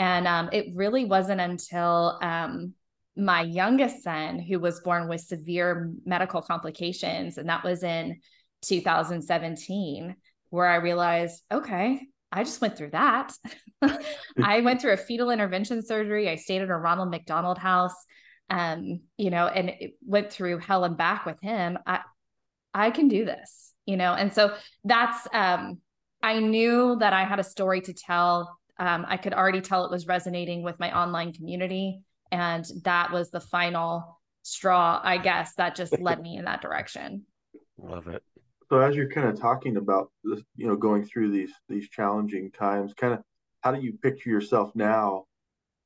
and 0.01 0.27
um 0.27 0.49
it 0.53 0.67
really 0.75 1.05
wasn't 1.05 1.41
until 1.41 2.19
um 2.23 2.75
my 3.17 3.43
youngest 3.43 4.03
son 4.03 4.39
who 4.39 4.59
was 4.59 4.81
born 4.81 5.09
with 5.09 5.21
severe 5.21 5.93
medical 6.05 6.43
complications 6.43 7.39
and 7.39 7.49
that 7.49 7.63
was 7.63 7.83
in 7.83 8.19
2017 8.63 10.17
where 10.49 10.67
i 10.67 10.77
realized 10.77 11.43
okay 11.53 12.01
i 12.33 12.43
just 12.43 12.61
went 12.61 12.77
through 12.77 12.91
that 12.91 13.33
i 14.43 14.61
went 14.61 14.81
through 14.81 14.93
a 14.93 14.97
fetal 14.97 15.31
intervention 15.31 15.83
surgery 15.83 16.29
i 16.29 16.37
stayed 16.37 16.63
at 16.63 16.71
a 16.71 16.77
ronald 16.77 17.11
mcdonald 17.11 17.59
house 17.59 17.95
um 18.49 19.01
you 19.17 19.31
know 19.31 19.47
and 19.47 19.73
went 20.05 20.33
through 20.33 20.59
hell 20.59 20.85
and 20.85 20.97
back 20.97 21.27
with 21.27 21.41
him 21.41 21.79
I, 21.87 22.01
I 22.75 22.91
can 22.91 23.09
do 23.09 23.25
this, 23.25 23.73
you 23.87 23.97
know? 23.97 24.15
And 24.15 24.33
so 24.33 24.55
that's, 24.85 25.27
um, 25.33 25.79
I 26.23 26.39
knew 26.39 26.97
that 27.01 27.13
I 27.13 27.25
had 27.25 27.41
a 27.41 27.45
story 27.45 27.81
to 27.83 27.93
tell. 27.93 28.59
Um, 28.81 29.05
I 29.07 29.17
could 29.17 29.35
already 29.35 29.61
tell 29.61 29.85
it 29.85 29.91
was 29.91 30.09
resonating 30.09 30.63
with 30.63 30.81
my 30.81 30.97
online 30.99 31.33
community. 31.33 32.03
And 32.33 32.65
that 32.85 33.13
was 33.13 33.31
the 33.31 33.41
final 33.41 34.19
straw, 34.43 35.01
I 35.03 35.19
guess, 35.19 35.55
that 35.55 35.77
just 35.77 36.01
led 36.01 36.21
me 36.21 36.37
in 36.37 36.47
that 36.47 36.63
direction. 36.63 37.27
Love 37.79 38.09
it. 38.09 38.23
So 38.69 38.81
as 38.81 38.97
you're 38.97 39.11
kind 39.11 39.29
of 39.29 39.39
talking 39.39 39.77
about 39.77 40.11
this, 40.25 40.41
you 40.57 40.67
know, 40.67 40.77
going 40.77 41.05
through 41.05 41.31
these 41.31 41.53
these 41.69 41.89
challenging 41.89 42.51
times, 42.53 42.95
kind 42.95 43.15
of 43.15 43.21
how 43.63 43.73
do 43.73 43.81
you 43.81 43.95
picture 43.95 44.31
yourself 44.31 44.71
now 44.75 45.25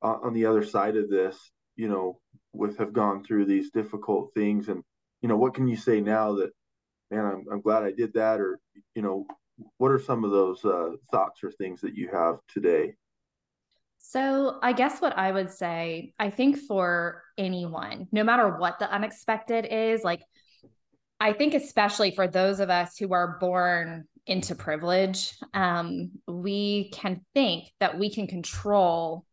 uh, 0.01 0.17
on 0.23 0.33
the 0.33 0.45
other 0.45 0.63
side 0.63 0.95
of 0.95 1.09
this, 1.09 1.51
you 1.75 1.89
know, 1.89 2.19
with 2.53 2.77
have 2.77 2.93
gone 2.93 3.23
through 3.23 3.45
these 3.45 3.71
difficult 3.71 4.31
things 4.35 4.69
and 4.69 4.83
you 5.21 5.29
know, 5.29 5.35
what 5.35 5.55
can 5.55 5.67
you 5.67 5.75
say 5.75 5.99
now 5.99 6.33
that 6.33 6.51
man, 7.11 7.25
I'm, 7.25 7.45
I'm 7.51 7.61
glad 7.61 7.83
I 7.83 7.91
did 7.91 8.13
that. 8.13 8.39
Or, 8.39 8.59
you 8.93 9.01
know, 9.01 9.25
what 9.77 9.91
are 9.91 9.99
some 9.99 10.23
of 10.23 10.31
those 10.31 10.63
uh, 10.65 10.91
thoughts 11.11 11.43
or 11.43 11.51
things 11.51 11.81
that 11.81 11.95
you 11.95 12.09
have 12.11 12.37
today? 12.47 12.95
So, 13.97 14.59
I 14.61 14.73
guess 14.73 15.01
what 15.01 15.17
I 15.17 15.31
would 15.31 15.51
say, 15.51 16.13
I 16.19 16.29
think 16.29 16.57
for 16.57 17.23
anyone, 17.37 18.07
no 18.11 18.23
matter 18.23 18.57
what 18.57 18.77
the 18.79 18.91
unexpected 18.91 19.65
is, 19.65 20.03
like, 20.03 20.21
I 21.19 21.33
think 21.33 21.53
especially 21.53 22.11
for 22.11 22.27
those 22.27 22.59
of 22.59 22.69
us 22.69 22.97
who 22.97 23.13
are 23.13 23.37
born 23.39 24.05
into 24.27 24.53
privilege, 24.53 25.33
um, 25.53 26.11
we 26.27 26.89
can 26.91 27.21
think 27.33 27.71
that 27.79 27.97
we 27.97 28.13
can 28.13 28.27
control 28.27 29.25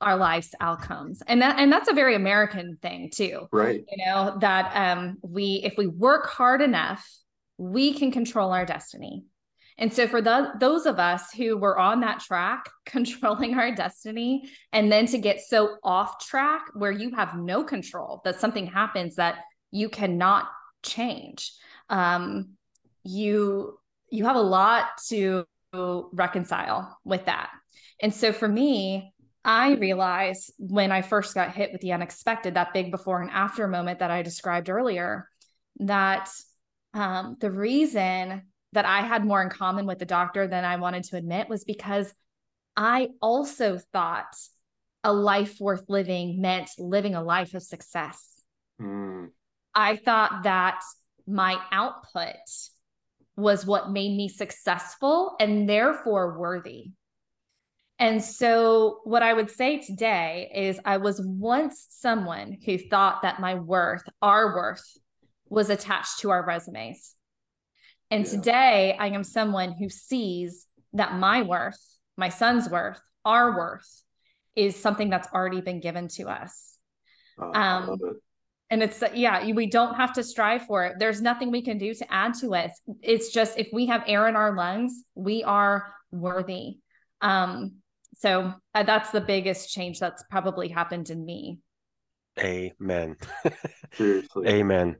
our 0.00 0.16
life's 0.16 0.54
outcomes. 0.60 1.22
And 1.26 1.42
that 1.42 1.58
and 1.58 1.70
that's 1.70 1.90
a 1.90 1.92
very 1.92 2.14
american 2.14 2.78
thing 2.80 3.10
too. 3.12 3.48
Right. 3.52 3.84
You 3.86 4.04
know 4.06 4.38
that 4.40 4.72
um 4.74 5.18
we 5.22 5.60
if 5.62 5.76
we 5.76 5.86
work 5.86 6.26
hard 6.26 6.62
enough 6.62 7.06
we 7.58 7.92
can 7.92 8.10
control 8.10 8.52
our 8.52 8.64
destiny 8.64 9.24
and 9.80 9.92
so 9.92 10.06
for 10.06 10.22
the, 10.22 10.52
those 10.60 10.86
of 10.86 11.00
us 11.00 11.32
who 11.32 11.56
were 11.56 11.78
on 11.78 12.00
that 12.00 12.20
track 12.20 12.68
controlling 12.86 13.54
our 13.54 13.74
destiny 13.74 14.48
and 14.72 14.92
then 14.92 15.06
to 15.06 15.18
get 15.18 15.40
so 15.40 15.76
off 15.82 16.24
track 16.24 16.62
where 16.74 16.92
you 16.92 17.14
have 17.16 17.36
no 17.36 17.64
control 17.64 18.20
that 18.24 18.38
something 18.38 18.66
happens 18.66 19.16
that 19.16 19.38
you 19.72 19.88
cannot 19.88 20.46
change 20.82 21.52
um 21.90 22.50
you 23.04 23.78
you 24.10 24.24
have 24.24 24.36
a 24.36 24.40
lot 24.40 24.86
to 25.08 25.46
reconcile 25.72 26.98
with 27.04 27.26
that. 27.26 27.50
And 28.02 28.12
so 28.12 28.32
for 28.32 28.48
me 28.48 29.14
I 29.44 29.72
realized 29.74 30.52
when 30.58 30.92
I 30.92 31.00
first 31.00 31.34
got 31.34 31.54
hit 31.54 31.72
with 31.72 31.80
the 31.80 31.92
unexpected, 31.92 32.54
that 32.54 32.74
big 32.74 32.90
before 32.90 33.22
and 33.22 33.30
after 33.30 33.66
moment 33.66 34.00
that 34.00 34.10
I 34.10 34.20
described 34.20 34.68
earlier, 34.68 35.28
that 35.78 36.28
um, 36.92 37.36
the 37.40 37.50
reason 37.50 38.42
that 38.72 38.84
I 38.84 39.00
had 39.00 39.24
more 39.24 39.42
in 39.42 39.50
common 39.50 39.86
with 39.86 39.98
the 39.98 40.04
doctor 40.04 40.46
than 40.46 40.64
I 40.64 40.76
wanted 40.76 41.04
to 41.04 41.16
admit 41.16 41.48
was 41.48 41.64
because 41.64 42.12
I 42.76 43.08
also 43.20 43.78
thought 43.92 44.36
a 45.02 45.12
life 45.12 45.58
worth 45.60 45.84
living 45.88 46.40
meant 46.40 46.70
living 46.78 47.14
a 47.14 47.22
life 47.22 47.54
of 47.54 47.62
success. 47.62 48.42
Mm. 48.80 49.30
I 49.74 49.96
thought 49.96 50.42
that 50.44 50.82
my 51.26 51.58
output 51.72 52.36
was 53.36 53.64
what 53.64 53.90
made 53.90 54.16
me 54.16 54.28
successful 54.28 55.36
and 55.40 55.68
therefore 55.68 56.38
worthy. 56.38 56.92
And 57.98 58.22
so, 58.24 59.00
what 59.04 59.22
I 59.22 59.34
would 59.34 59.50
say 59.50 59.78
today 59.78 60.50
is 60.54 60.80
I 60.84 60.96
was 60.96 61.20
once 61.22 61.86
someone 61.90 62.56
who 62.64 62.78
thought 62.78 63.22
that 63.22 63.40
my 63.40 63.56
worth, 63.56 64.02
our 64.22 64.54
worth, 64.54 64.96
was 65.50 65.68
attached 65.68 66.20
to 66.20 66.30
our 66.30 66.44
resumes. 66.44 67.14
And 68.10 68.24
yeah. 68.24 68.30
today, 68.30 68.96
I 68.98 69.08
am 69.08 69.24
someone 69.24 69.72
who 69.72 69.88
sees 69.88 70.66
that 70.94 71.14
my 71.14 71.42
worth, 71.42 71.80
my 72.16 72.28
son's 72.28 72.68
worth, 72.68 73.00
our 73.24 73.56
worth 73.56 74.04
is 74.56 74.76
something 74.76 75.10
that's 75.10 75.28
already 75.32 75.60
been 75.60 75.80
given 75.80 76.08
to 76.08 76.28
us. 76.28 76.76
Oh, 77.38 77.52
um, 77.52 77.98
it. 78.02 78.16
And 78.70 78.82
it's, 78.82 79.02
yeah, 79.14 79.44
we 79.52 79.66
don't 79.66 79.94
have 79.94 80.12
to 80.14 80.22
strive 80.22 80.62
for 80.66 80.84
it. 80.84 80.96
There's 80.98 81.20
nothing 81.20 81.50
we 81.50 81.62
can 81.62 81.78
do 81.78 81.92
to 81.94 82.12
add 82.12 82.34
to 82.34 82.54
it. 82.54 82.70
It's 83.02 83.32
just 83.32 83.58
if 83.58 83.68
we 83.72 83.86
have 83.86 84.04
air 84.06 84.28
in 84.28 84.36
our 84.36 84.54
lungs, 84.54 85.02
we 85.14 85.42
are 85.42 85.92
worthy. 86.12 86.78
Um, 87.20 87.76
so 88.14 88.54
uh, 88.74 88.82
that's 88.82 89.10
the 89.10 89.20
biggest 89.20 89.72
change 89.72 89.98
that's 89.98 90.22
probably 90.30 90.68
happened 90.68 91.10
in 91.10 91.24
me. 91.24 91.58
Amen. 92.38 93.16
Seriously. 93.92 94.48
Amen. 94.48 94.96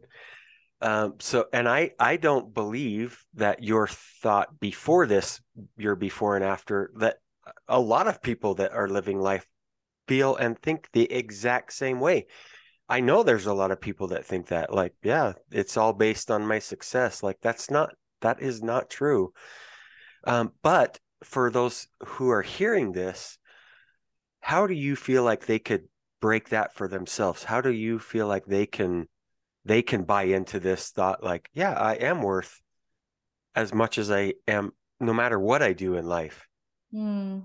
Um, 0.83 1.15
so, 1.19 1.47
and 1.53 1.69
I, 1.69 1.91
I 1.99 2.17
don't 2.17 2.55
believe 2.55 3.23
that 3.35 3.63
your 3.63 3.87
thought 3.87 4.59
before 4.59 5.07
this, 5.07 5.41
your 5.77 5.95
before 5.95 6.37
and 6.37 6.45
after, 6.45 6.91
that 6.97 7.19
a 7.69 7.81
lot 7.81 8.09
of 8.09 8.23
people 8.23 8.55
that 8.55 8.73
are 8.73 8.89
living 8.89 9.21
life 9.21 9.47
feel 10.09 10.37
and 10.37 10.59
think 10.59 10.89
the 10.93 11.11
exact 11.13 11.73
same 11.73 12.01
way. 12.01 12.27
I 12.89 13.01
know 13.01 13.23
there's 13.23 13.47
a 13.47 13.55
lot 13.55 13.71
of 13.71 13.81
people 13.81 14.09
that 14.09 14.25
think 14.25 14.49
that, 14.49 14.75
like, 14.75 14.95
yeah, 15.03 15.35
it's 15.53 15.77
all 15.77 15.93
based 15.93 16.31
on 16.31 16.47
my 16.47 16.59
success. 16.59 17.23
Like, 17.23 17.39
that's 17.41 17.71
not, 17.71 17.91
that 18.21 18.41
is 18.41 18.63
not 18.63 18.91
true. 18.91 19.33
Um, 20.25 20.53
but 20.63 20.99
for 21.23 21.51
those 21.51 21.87
who 22.05 22.31
are 22.31 22.43
hearing 22.43 22.93
this, 22.93 23.39
how 24.41 24.67
do 24.67 24.75
you 24.75 24.97
feel 24.97 25.23
like 25.23 25.47
they 25.47 25.59
could 25.59 25.85
break 26.21 26.49
that 26.49 26.75
for 26.75 26.89
themselves? 26.89 27.45
How 27.45 27.61
do 27.61 27.71
you 27.71 27.99
feel 27.99 28.27
like 28.27 28.47
they 28.47 28.67
can 28.67 29.07
they 29.71 29.83
can 29.83 30.03
buy 30.03 30.25
into 30.25 30.59
this 30.59 30.91
thought 30.91 31.23
like, 31.23 31.49
yeah, 31.55 31.73
I 31.73 31.95
am 31.95 32.23
worth 32.23 32.61
as 33.55 33.73
much 33.73 33.99
as 33.99 34.11
I 34.11 34.35
am 34.49 34.73
no 34.99 35.15
matter 35.15 35.39
what 35.39 35.63
I 35.63 35.75
do 35.75 35.95
in 35.95 36.07
life? 36.07 36.45
Hmm. 36.91 37.39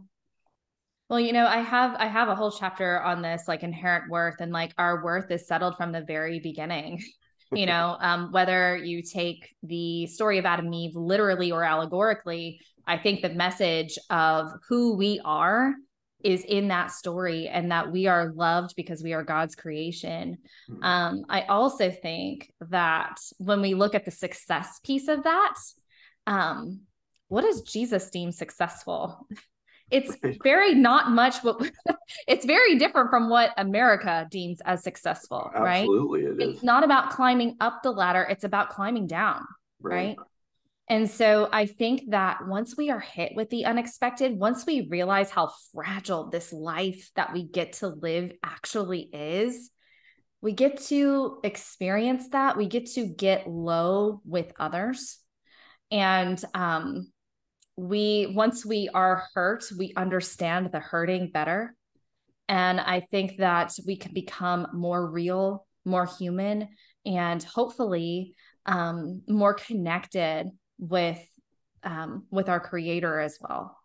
Well, 1.07 1.19
you 1.19 1.33
know, 1.33 1.45
I 1.45 1.59
have 1.59 1.93
I 1.99 2.07
have 2.07 2.27
a 2.27 2.35
whole 2.35 2.49
chapter 2.49 2.99
on 2.99 3.21
this 3.21 3.43
like 3.47 3.61
inherent 3.61 4.09
worth 4.09 4.37
and 4.39 4.51
like 4.51 4.73
our 4.79 5.03
worth 5.03 5.29
is 5.29 5.47
settled 5.47 5.77
from 5.77 5.91
the 5.91 6.01
very 6.01 6.39
beginning. 6.39 6.99
you 7.51 7.67
know, 7.67 7.95
um, 8.01 8.31
whether 8.31 8.75
you 8.75 9.03
take 9.03 9.55
the 9.61 10.07
story 10.07 10.39
of 10.39 10.47
Adam 10.47 10.65
and 10.65 10.73
Eve 10.73 10.95
literally 10.95 11.51
or 11.51 11.63
allegorically, 11.63 12.59
I 12.87 12.97
think 12.97 13.21
the 13.21 13.29
message 13.29 13.99
of 14.09 14.51
who 14.67 14.97
we 14.97 15.21
are 15.23 15.75
is 16.25 16.43
in 16.43 16.69
that 16.69 16.89
story 16.89 17.47
and 17.47 17.71
that 17.71 17.91
we 17.91 18.07
are 18.07 18.33
loved 18.33 18.73
because 18.75 19.03
we 19.03 19.13
are 19.13 19.23
God's 19.23 19.55
creation. 19.55 20.39
Mm-hmm. 20.69 20.83
Um, 20.83 21.25
I 21.29 21.43
also 21.43 21.91
think 21.91 22.51
that 22.69 23.17
when 23.37 23.61
we 23.61 23.75
look 23.75 23.93
at 23.93 24.05
the 24.05 24.11
success 24.11 24.79
piece 24.83 25.07
of 25.07 25.23
that, 25.23 25.53
um, 26.25 26.81
what 27.27 27.43
does 27.43 27.61
Jesus 27.61 28.09
deem 28.09 28.31
successful? 28.31 29.27
it's 29.91 30.17
very 30.43 30.73
not 30.73 31.11
much 31.11 31.43
what 31.43 31.61
it's 32.27 32.43
very 32.43 32.75
different 32.79 33.11
from 33.11 33.29
what 33.29 33.51
America 33.57 34.27
deems 34.31 34.59
as 34.65 34.83
successful, 34.83 35.51
right? 35.53 35.81
Absolutely, 35.81 36.21
it 36.21 36.41
is. 36.41 36.55
It's 36.55 36.63
not 36.63 36.83
about 36.83 37.11
climbing 37.11 37.55
up 37.61 37.83
the 37.83 37.91
ladder, 37.91 38.23
it's 38.27 38.43
about 38.43 38.69
climbing 38.69 39.05
down, 39.05 39.45
right? 39.79 40.15
And 40.87 41.09
so 41.09 41.49
I 41.51 41.65
think 41.65 42.11
that 42.11 42.47
once 42.47 42.77
we 42.77 42.91
are 42.91 42.99
hit 42.99 43.33
with 43.35 43.49
the 43.49 43.65
unexpected, 43.65 44.37
once 44.37 44.65
we 44.65 44.87
realize 44.89 45.31
how 45.31 45.51
fragile 45.73 46.29
this 46.29 46.53
life 46.53 47.09
that 47.15 47.33
we 47.33 47.43
get 47.43 47.73
to 47.73 47.87
live 47.87 48.31
actually 48.43 49.09
is, 49.11 49.71
we 50.41 50.51
get 50.51 50.77
to 50.85 51.39
experience 51.43 52.29
that. 52.29 52.55
We 52.55 52.67
get 52.67 52.85
to 52.91 53.07
get 53.07 53.47
low 53.47 54.21
with 54.25 54.53
others. 54.59 55.17
And 55.89 56.41
um, 56.53 57.11
we, 57.75 58.31
once 58.35 58.63
we 58.63 58.87
are 58.93 59.23
hurt, 59.33 59.65
we 59.75 59.91
understand 59.97 60.71
the 60.71 60.79
hurting 60.79 61.31
better. 61.31 61.75
And 62.47 62.79
I 62.79 62.99
think 62.99 63.37
that 63.37 63.73
we 63.87 63.97
can 63.97 64.13
become 64.13 64.67
more 64.71 65.09
real, 65.09 65.65
more 65.83 66.05
human, 66.05 66.69
and 67.07 67.41
hopefully 67.41 68.35
um, 68.67 69.23
more 69.27 69.55
connected 69.55 70.51
with 70.79 71.21
um, 71.83 72.25
with 72.31 72.49
our 72.49 72.59
creator 72.59 73.19
as 73.19 73.37
well. 73.41 73.77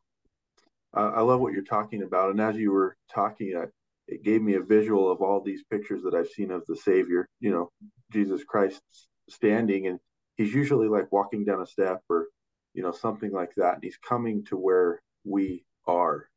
I, 0.92 1.20
love 1.20 1.40
what 1.40 1.52
you're 1.52 1.62
talking 1.62 2.02
about. 2.02 2.30
And 2.30 2.40
as 2.40 2.56
you 2.56 2.72
were 2.72 2.96
talking, 3.12 3.56
I, 3.56 3.66
it 4.08 4.24
gave 4.24 4.42
me 4.42 4.54
a 4.54 4.60
visual 4.60 5.10
of 5.10 5.20
all 5.20 5.40
these 5.40 5.62
pictures 5.70 6.02
that 6.02 6.14
I've 6.14 6.28
seen 6.28 6.50
of 6.50 6.64
the 6.66 6.76
Savior, 6.76 7.28
you 7.38 7.52
know, 7.52 7.70
Jesus 8.10 8.42
Christ 8.42 8.80
standing. 9.28 9.86
And 9.86 10.00
he's 10.36 10.52
usually 10.52 10.88
like 10.88 11.12
walking 11.12 11.44
down 11.44 11.60
a 11.60 11.66
step 11.66 12.02
or, 12.08 12.26
you 12.74 12.82
know, 12.82 12.90
something 12.90 13.30
like 13.30 13.54
that. 13.56 13.74
And 13.74 13.84
he's 13.84 13.98
coming 13.98 14.44
to 14.46 14.56
where 14.56 15.00
we 15.24 15.64
are, 15.86 16.28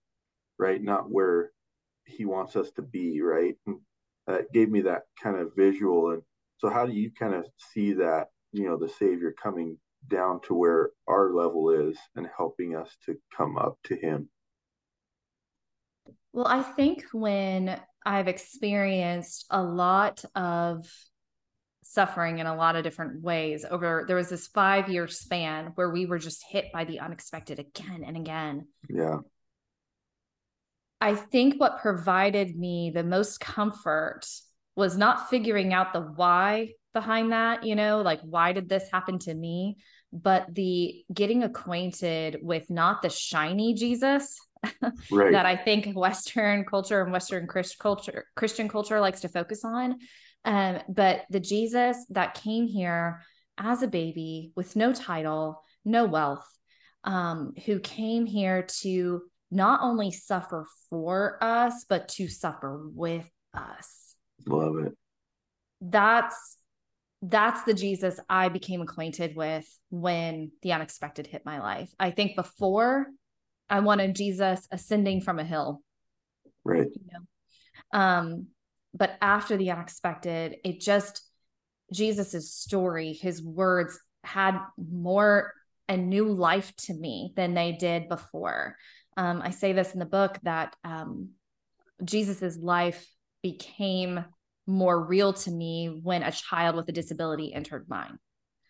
right? 0.60 0.82
Not 0.82 1.10
where 1.10 1.52
he 2.06 2.26
wants 2.26 2.56
us 2.56 2.70
to 2.72 2.84
be, 2.84 3.22
right? 3.22 3.56
That 4.28 4.54
gave 4.54 4.70
me 4.70 4.82
that 4.82 5.04
kind 5.22 5.38
of 5.38 5.56
visual. 5.56 6.12
And 6.12 6.22
so, 6.58 6.70
how 6.70 6.86
do 6.86 6.94
you 6.94 7.12
kind 7.12 7.34
of 7.34 7.46
see 7.74 7.94
that, 7.94 8.28
you 8.52 8.66
know, 8.66 8.78
the 8.78 8.90
Savior 8.90 9.34
coming 9.42 9.78
down 10.08 10.42
to 10.42 10.54
where 10.54 10.90
our 11.08 11.34
level 11.34 11.70
is 11.70 11.98
and 12.16 12.28
helping 12.36 12.76
us 12.76 12.96
to 13.06 13.16
come 13.36 13.58
up 13.58 13.78
to 13.86 13.96
him? 13.96 14.30
Well, 16.34 16.48
I 16.48 16.62
think 16.62 17.06
when 17.12 17.80
I've 18.06 18.28
experienced 18.28 19.46
a 19.50 19.62
lot 19.62 20.26
of 20.36 20.92
suffering 21.84 22.40
in 22.40 22.48
a 22.48 22.56
lot 22.56 22.76
of 22.76 22.84
different 22.84 23.22
ways 23.22 23.66
over 23.70 24.06
there 24.08 24.16
was 24.16 24.30
this 24.30 24.48
5 24.48 24.90
year 24.90 25.08
span 25.08 25.74
where 25.76 25.90
we 25.90 26.06
were 26.06 26.18
just 26.18 26.44
hit 26.50 26.72
by 26.74 26.86
the 26.86 27.00
unexpected 27.00 27.60
again 27.60 28.04
and 28.06 28.18
again. 28.18 28.68
Yeah. 28.90 29.20
I 31.02 31.16
think 31.16 31.60
what 31.60 31.82
provided 31.82 32.58
me 32.58 32.92
the 32.94 33.04
most 33.04 33.42
comfort 33.42 34.22
was 34.76 34.98
not 34.98 35.30
figuring 35.30 35.74
out 35.74 35.92
the 35.92 36.00
why 36.02 36.72
behind 36.94 37.32
that, 37.32 37.64
you 37.64 37.76
know, 37.76 38.02
like 38.02 38.22
why 38.22 38.54
did 38.54 38.70
this 38.70 38.90
happen 38.92 39.20
to 39.20 39.34
me, 39.34 39.78
but 40.12 40.54
the 40.54 41.04
getting 41.14 41.44
acquainted 41.44 42.40
with 42.42 42.70
not 42.70 43.02
the 43.02 43.10
shiny 43.10 43.74
Jesus 43.74 44.40
Right. 45.12 45.32
that 45.32 45.46
I 45.46 45.56
think 45.58 45.94
Western 45.96 46.66
culture 46.66 47.02
and 47.02 47.12
Western 47.12 47.48
Christ 47.48 47.78
culture, 47.80 48.26
Christian 48.36 48.70
culture 48.70 49.00
likes 49.00 49.22
to 49.22 49.30
focus 49.30 49.66
on. 49.66 49.98
Um, 50.46 50.80
but 50.88 51.26
the 51.30 51.40
Jesus 51.40 51.98
that 52.10 52.36
came 52.36 52.68
here 52.68 53.22
as 53.58 53.82
a 53.82 53.88
baby 53.88 54.52
with 54.56 54.76
no 54.76 54.94
title, 54.94 55.62
no 55.86 56.06
wealth, 56.06 56.48
um, 57.04 57.54
who 57.66 57.80
came 57.80 58.26
here 58.26 58.66
to 58.82 59.24
not 59.52 59.82
only 59.84 60.12
suffer 60.12 60.66
for 60.90 61.38
us, 61.42 61.86
but 61.88 62.08
to 62.10 62.28
suffer 62.28 62.82
with 62.94 63.30
us. 63.54 64.16
Love 64.48 64.78
it. 64.80 64.94
That's 65.80 66.58
that's 67.26 67.64
the 67.64 67.74
Jesus 67.74 68.20
I 68.30 68.50
became 68.50 68.82
acquainted 68.82 69.36
with 69.36 69.66
when 69.90 70.52
the 70.62 70.74
unexpected 70.74 71.26
hit 71.26 71.46
my 71.46 71.62
life. 71.62 71.90
I 71.98 72.12
think 72.12 72.36
before 72.36 73.08
I 73.70 73.80
wanted 73.80 74.16
Jesus 74.16 74.68
ascending 74.72 75.22
from 75.22 75.40
a 75.40 75.44
hill, 75.44 75.82
Right. 76.66 76.88
you 76.94 77.02
know. 77.12 77.98
Um, 77.98 78.48
but 78.94 79.18
after 79.22 79.56
the 79.56 79.72
unexpected, 79.72 80.58
it 80.66 80.82
just 80.82 81.22
Jesus's 81.94 82.52
story, 82.52 83.14
his 83.14 83.42
words 83.42 83.98
had 84.24 84.60
more 84.78 85.54
a 85.88 85.96
new 85.96 86.28
life 86.34 86.76
to 86.76 86.94
me 86.94 87.34
than 87.36 87.54
they 87.54 87.72
did 87.72 88.10
before. 88.10 88.76
Um, 89.16 89.42
I 89.42 89.52
say 89.52 89.72
this 89.72 89.94
in 89.94 90.00
the 90.00 90.06
book 90.06 90.38
that 90.44 90.76
um, 90.84 91.30
Jesus's 92.04 92.58
life 92.58 93.08
became 93.42 94.26
more 94.66 95.04
real 95.04 95.34
to 95.34 95.52
me 95.52 95.88
when 96.02 96.24
a 96.24 96.32
child 96.32 96.76
with 96.76 96.88
a 96.90 96.94
disability 96.94 97.54
entered 97.54 97.86
mine. 97.88 98.18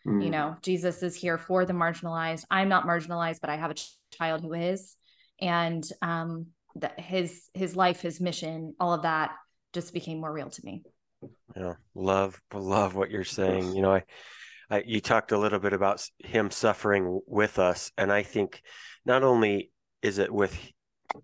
Mm. 0.06 0.22
you 0.22 0.30
know 0.30 0.58
jesus 0.62 1.02
is 1.02 1.16
here 1.16 1.38
for 1.38 1.66
the 1.66 1.74
marginalized. 1.74 2.44
I'm 2.52 2.68
not 2.68 2.86
marginalized 2.86 3.40
but 3.40 3.50
i 3.50 3.56
have 3.56 3.72
a 3.72 3.76
ch- 3.76 3.96
child 4.12 4.42
who 4.42 4.54
is. 4.54 4.96
And 5.40 5.88
um 6.02 6.48
that 6.76 7.00
his 7.00 7.50
his 7.54 7.76
life 7.76 8.02
his 8.02 8.20
mission 8.20 8.74
all 8.80 8.94
of 8.94 9.04
that 9.04 9.32
just 9.74 9.94
became 9.94 10.20
more 10.20 10.32
real 10.32 10.50
to 10.50 10.62
me. 10.64 10.84
Yeah, 11.56 11.74
love 11.96 12.40
love 12.54 12.96
what 12.96 13.12
you're 13.12 13.24
saying. 13.24 13.76
You 13.76 13.82
know, 13.82 13.94
I, 13.94 14.04
I 14.70 14.84
you 14.86 15.02
talked 15.02 15.32
a 15.32 15.38
little 15.38 15.60
bit 15.60 15.74
about 15.74 16.08
him 16.20 16.52
suffering 16.52 17.22
with 17.28 17.60
us, 17.60 17.92
and 17.98 18.12
I 18.12 18.24
think 18.24 18.62
not 19.06 19.24
only 19.24 19.72
is 20.02 20.20
it 20.20 20.32
with 20.32 20.58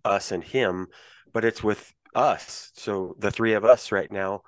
us 0.04 0.32
and 0.32 0.44
him, 0.44 0.88
but 1.34 1.46
it's 1.46 1.64
with 1.64 1.94
us. 2.16 2.72
So 2.76 3.16
the 3.20 3.32
three 3.32 3.54
of 3.54 3.66
us 3.66 3.92
right 3.92 4.12
now, 4.12 4.42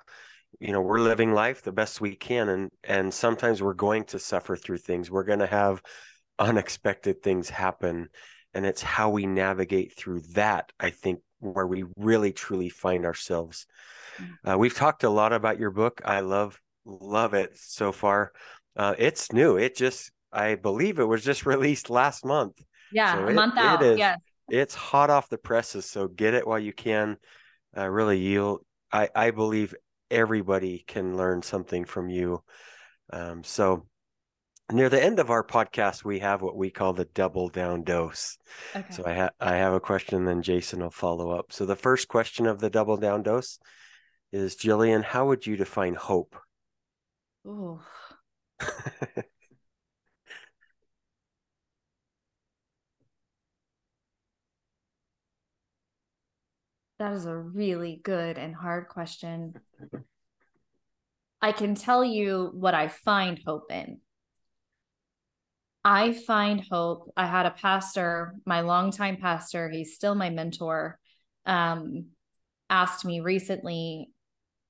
you 0.60 0.72
know, 0.72 0.80
we're 0.80 1.00
living 1.00 1.32
life 1.32 1.62
the 1.62 1.72
best 1.72 2.00
we 2.00 2.14
can, 2.16 2.48
and 2.48 2.70
and 2.84 3.12
sometimes 3.12 3.62
we're 3.62 3.74
going 3.74 4.04
to 4.06 4.18
suffer 4.18 4.56
through 4.56 4.78
things. 4.78 5.10
We're 5.10 5.24
going 5.24 5.38
to 5.40 5.46
have 5.46 5.82
unexpected 6.38 7.22
things 7.22 7.48
happen, 7.48 8.08
and 8.54 8.66
it's 8.66 8.82
how 8.82 9.10
we 9.10 9.26
navigate 9.26 9.96
through 9.96 10.20
that. 10.34 10.72
I 10.78 10.90
think 10.90 11.20
where 11.40 11.66
we 11.66 11.84
really 11.96 12.32
truly 12.32 12.68
find 12.68 13.04
ourselves. 13.04 13.66
Uh, 14.46 14.56
we've 14.58 14.74
talked 14.74 15.04
a 15.04 15.10
lot 15.10 15.32
about 15.32 15.58
your 15.58 15.70
book. 15.70 16.00
I 16.04 16.20
love 16.20 16.60
love 16.84 17.34
it 17.34 17.56
so 17.56 17.92
far. 17.92 18.32
Uh, 18.76 18.94
it's 18.98 19.32
new. 19.32 19.56
It 19.56 19.76
just 19.76 20.10
I 20.32 20.54
believe 20.56 20.98
it 20.98 21.04
was 21.04 21.24
just 21.24 21.46
released 21.54 21.90
last 21.90 22.24
month. 22.24 22.60
yeah 22.92 23.14
So 23.14 23.24
a 23.24 23.28
it- 23.28 23.34
month 23.34 23.56
out 23.56 23.82
is. 23.82 23.98
yes 23.98 24.18
It's 24.50 24.74
hot 24.74 25.10
off 25.10 25.28
the 25.28 25.38
presses, 25.38 25.86
so 25.86 26.08
get 26.08 26.34
it 26.34 26.46
while 26.46 26.58
you 26.58 26.72
can. 26.72 27.16
Uh, 27.76 27.88
really, 27.88 28.18
you 28.18 28.64
I 28.92 29.08
I 29.14 29.30
believe 29.30 29.74
everybody 30.10 30.84
can 30.86 31.16
learn 31.16 31.42
something 31.42 31.84
from 31.84 32.08
you. 32.08 32.42
Um, 33.12 33.42
so 33.44 33.86
near 34.70 34.88
the 34.88 35.02
end 35.02 35.18
of 35.18 35.30
our 35.30 35.44
podcast, 35.44 36.04
we 36.04 36.20
have 36.20 36.42
what 36.42 36.56
we 36.56 36.70
call 36.70 36.92
the 36.92 37.04
double 37.06 37.48
down 37.48 37.82
dose. 37.82 38.36
okay 38.74 38.86
So 38.90 39.04
I 39.06 39.12
have 39.12 39.30
I 39.40 39.56
have 39.56 39.72
a 39.72 39.80
question, 39.80 40.24
then 40.24 40.42
Jason 40.42 40.80
will 40.80 40.90
follow 40.90 41.30
up. 41.30 41.52
So 41.52 41.66
the 41.66 41.76
first 41.76 42.08
question 42.08 42.46
of 42.46 42.60
the 42.60 42.70
double 42.70 42.96
down 42.96 43.22
dose 43.22 43.58
is 44.32 44.56
Jillian, 44.56 45.04
how 45.04 45.26
would 45.26 45.46
you 45.46 45.56
define 45.56 45.94
hope? 45.94 46.36
Ooh. 47.46 47.80
That 57.02 57.14
is 57.14 57.26
a 57.26 57.36
really 57.36 58.00
good 58.04 58.38
and 58.38 58.54
hard 58.54 58.86
question. 58.86 59.54
I 61.40 61.50
can 61.50 61.74
tell 61.74 62.04
you 62.04 62.52
what 62.54 62.74
I 62.74 62.86
find 62.86 63.40
hope 63.44 63.72
in. 63.72 63.98
I 65.84 66.12
find 66.12 66.62
hope. 66.70 67.12
I 67.16 67.26
had 67.26 67.44
a 67.46 67.50
pastor, 67.50 68.36
my 68.46 68.60
longtime 68.60 69.16
pastor, 69.16 69.68
he's 69.68 69.96
still 69.96 70.14
my 70.14 70.30
mentor, 70.30 71.00
um, 71.44 72.10
asked 72.70 73.04
me 73.04 73.18
recently 73.18 74.12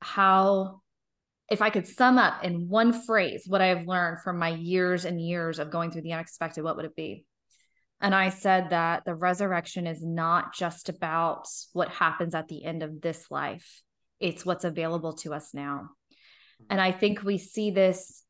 how, 0.01 0.81
if 1.51 1.61
I 1.61 1.69
could 1.69 1.87
sum 1.87 2.17
up 2.17 2.43
in 2.43 2.67
one 2.67 2.95
phrase 3.05 3.45
what 3.47 3.61
I 3.61 3.67
have 3.67 3.87
learned 3.87 4.23
from 4.23 4.39
my 4.39 4.55
years 4.55 5.05
and 5.05 5.21
years 5.21 5.59
of 5.59 5.71
going 5.71 5.91
through 5.91 6.01
the 6.01 6.15
unexpected, 6.15 6.65
what 6.65 6.77
would 6.77 6.87
it 6.87 6.97
be? 6.97 7.27
And 8.03 8.15
I 8.15 8.31
said 8.31 8.71
that 8.71 9.05
the 9.05 9.15
resurrection 9.15 9.87
is 9.87 10.05
not 10.05 10.55
just 10.55 10.89
about 10.89 11.47
what 11.73 11.89
happens 11.89 12.35
at 12.35 12.49
the 12.49 12.65
end 12.65 12.83
of 12.83 13.01
this 13.01 13.31
life, 13.31 13.83
it's 14.19 14.45
what's 14.45 14.65
available 14.65 15.15
to 15.15 15.33
us 15.33 15.55
now. 15.55 15.91
And 16.69 16.81
I 16.81 16.93
think 16.93 17.23
we 17.23 17.39
see 17.39 17.71
this 17.71 18.23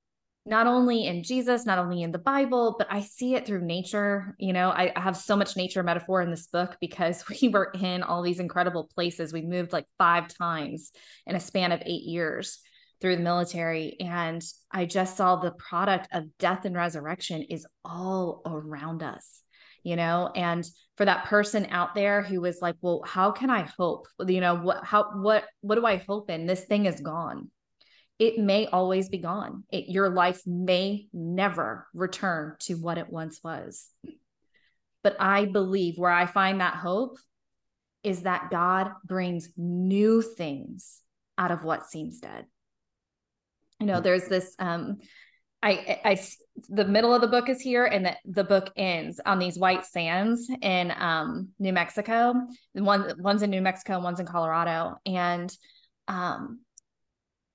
not 0.45 0.67
only 0.67 1.07
in 1.07 1.23
Jesus, 1.23 1.65
not 1.65 1.79
only 1.79 2.03
in 2.03 2.11
the 2.11 2.19
Bible, 2.19 2.75
but 2.77 2.89
I 2.91 3.01
see 3.01 3.35
it 3.35 3.47
through 3.47 3.65
nature. 3.65 4.35
You 4.39 4.53
know, 4.53 4.71
I, 4.71 4.93
I 4.95 5.01
have 5.01 5.17
so 5.17 5.37
much 5.37 5.57
nature 5.57 5.83
metaphor 5.83 6.21
in 6.21 6.31
this 6.31 6.49
book 6.49 6.77
because 6.81 7.25
we 7.43 7.49
were 7.49 7.73
in 7.81 8.03
all 8.03 8.23
these 8.23 8.41
incredible 8.41 8.91
places. 8.95 9.33
We 9.33 9.43
moved 9.43 9.73
like 9.73 9.87
five 9.99 10.29
times 10.29 10.91
in 11.27 11.37
a 11.37 11.41
span 11.41 11.73
of 11.73 11.83
eight 11.87 12.03
years 12.03 12.59
through 13.01 13.17
the 13.17 13.23
military. 13.23 13.97
And 14.01 14.43
I 14.71 14.85
just 14.85 15.17
saw 15.17 15.37
the 15.37 15.53
product 15.53 16.09
of 16.13 16.37
death 16.39 16.65
and 16.65 16.77
resurrection 16.77 17.43
is 17.43 17.67
all 17.85 18.43
around 18.45 19.03
us. 19.03 19.43
You 19.83 19.97
know 19.97 20.31
and 20.35 20.65
for 20.97 21.05
that 21.05 21.25
person 21.25 21.67
out 21.71 21.95
there 21.95 22.23
who 22.23 22.41
was 22.41 22.61
like 22.61 22.77
well 22.81 23.03
how 23.07 23.31
can 23.31 23.51
i 23.51 23.63
hope? 23.79 24.07
You 24.25 24.41
know 24.41 24.57
what 24.57 24.85
how 24.85 25.11
what 25.15 25.45
what 25.61 25.77
do 25.77 25.87
i 25.87 25.97
hope 25.97 26.31
in? 26.31 26.47
This 26.47 26.65
thing 26.65 26.87
is 26.87 27.01
gone. 27.01 27.51
It 28.19 28.39
may 28.39 28.67
always 28.67 29.09
be 29.09 29.19
gone. 29.19 29.65
It, 29.73 29.89
your 29.89 30.09
life 30.11 30.43
may 30.47 31.09
never 31.13 31.89
return 31.93 32.55
to 32.61 32.75
what 32.75 32.99
it 32.99 33.11
once 33.11 33.41
was. 33.43 33.89
But 35.03 35.17
i 35.21 35.47
believe 35.47 35.99
where 35.99 36.11
i 36.11 36.27
find 36.27 36.61
that 36.61 36.75
hope 36.75 37.19
is 38.03 38.23
that 38.23 38.51
god 38.51 38.91
brings 39.05 39.49
new 39.57 40.23
things 40.23 41.01
out 41.39 41.51
of 41.51 41.65
what 41.65 41.87
seems 41.87 42.21
dead. 42.21 42.47
You 43.81 43.87
know 43.87 44.01
there's 44.01 44.29
this 44.29 44.55
um 44.59 44.99
I, 45.63 46.01
I, 46.05 46.21
the 46.69 46.85
middle 46.85 47.15
of 47.15 47.21
the 47.21 47.29
book 47.29 47.49
is 47.49 47.61
here, 47.61 47.85
and 47.85 48.07
the, 48.07 48.17
the 48.25 48.45
book 48.45 48.73
ends 48.77 49.21
on 49.25 49.39
these 49.39 49.59
white 49.59 49.87
sands 49.87 50.51
in 50.61 50.93
um, 50.97 51.51
New 51.61 51.73
Mexico. 51.73 52.35
One, 52.73 53.15
one's 53.19 53.43
in 53.43 53.51
New 53.51 53.63
Mexico, 53.63 54.01
one's 54.01 54.19
in 54.19 54.27
Colorado, 54.27 54.97
and 55.07 55.55
um, 56.09 56.61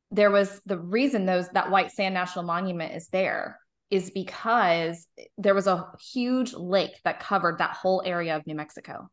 there 0.10 0.32
was 0.32 0.62
the 0.65 0.80
reason 0.80 1.26
those 1.26 1.50
that 1.50 1.70
White 1.70 1.91
Sand 1.91 2.13
National 2.13 2.46
Monument 2.46 2.96
is 2.96 3.10
there 3.10 3.60
is 3.89 4.10
because 4.10 5.06
there 5.38 5.54
was 5.54 5.67
a 5.67 5.91
huge 6.13 6.54
lake 6.54 7.00
that 7.04 7.20
covered 7.20 7.58
that 7.58 7.72
whole 7.72 8.02
area 8.06 8.36
of 8.36 8.48
New 8.48 8.56
Mexico. 8.56 9.10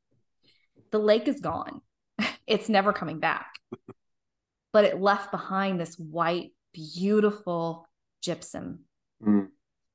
The 0.93 0.99
lake 0.99 1.27
is 1.27 1.41
gone; 1.41 1.81
it's 2.47 2.69
never 2.69 2.93
coming 2.93 3.19
back, 3.19 3.55
but 4.73 4.85
it 4.85 5.01
left 5.01 5.33
behind 5.33 5.81
this 5.81 5.99
white, 5.99 6.53
beautiful 6.73 7.89
gypsum. 8.25 8.81
Mm. 9.25 9.49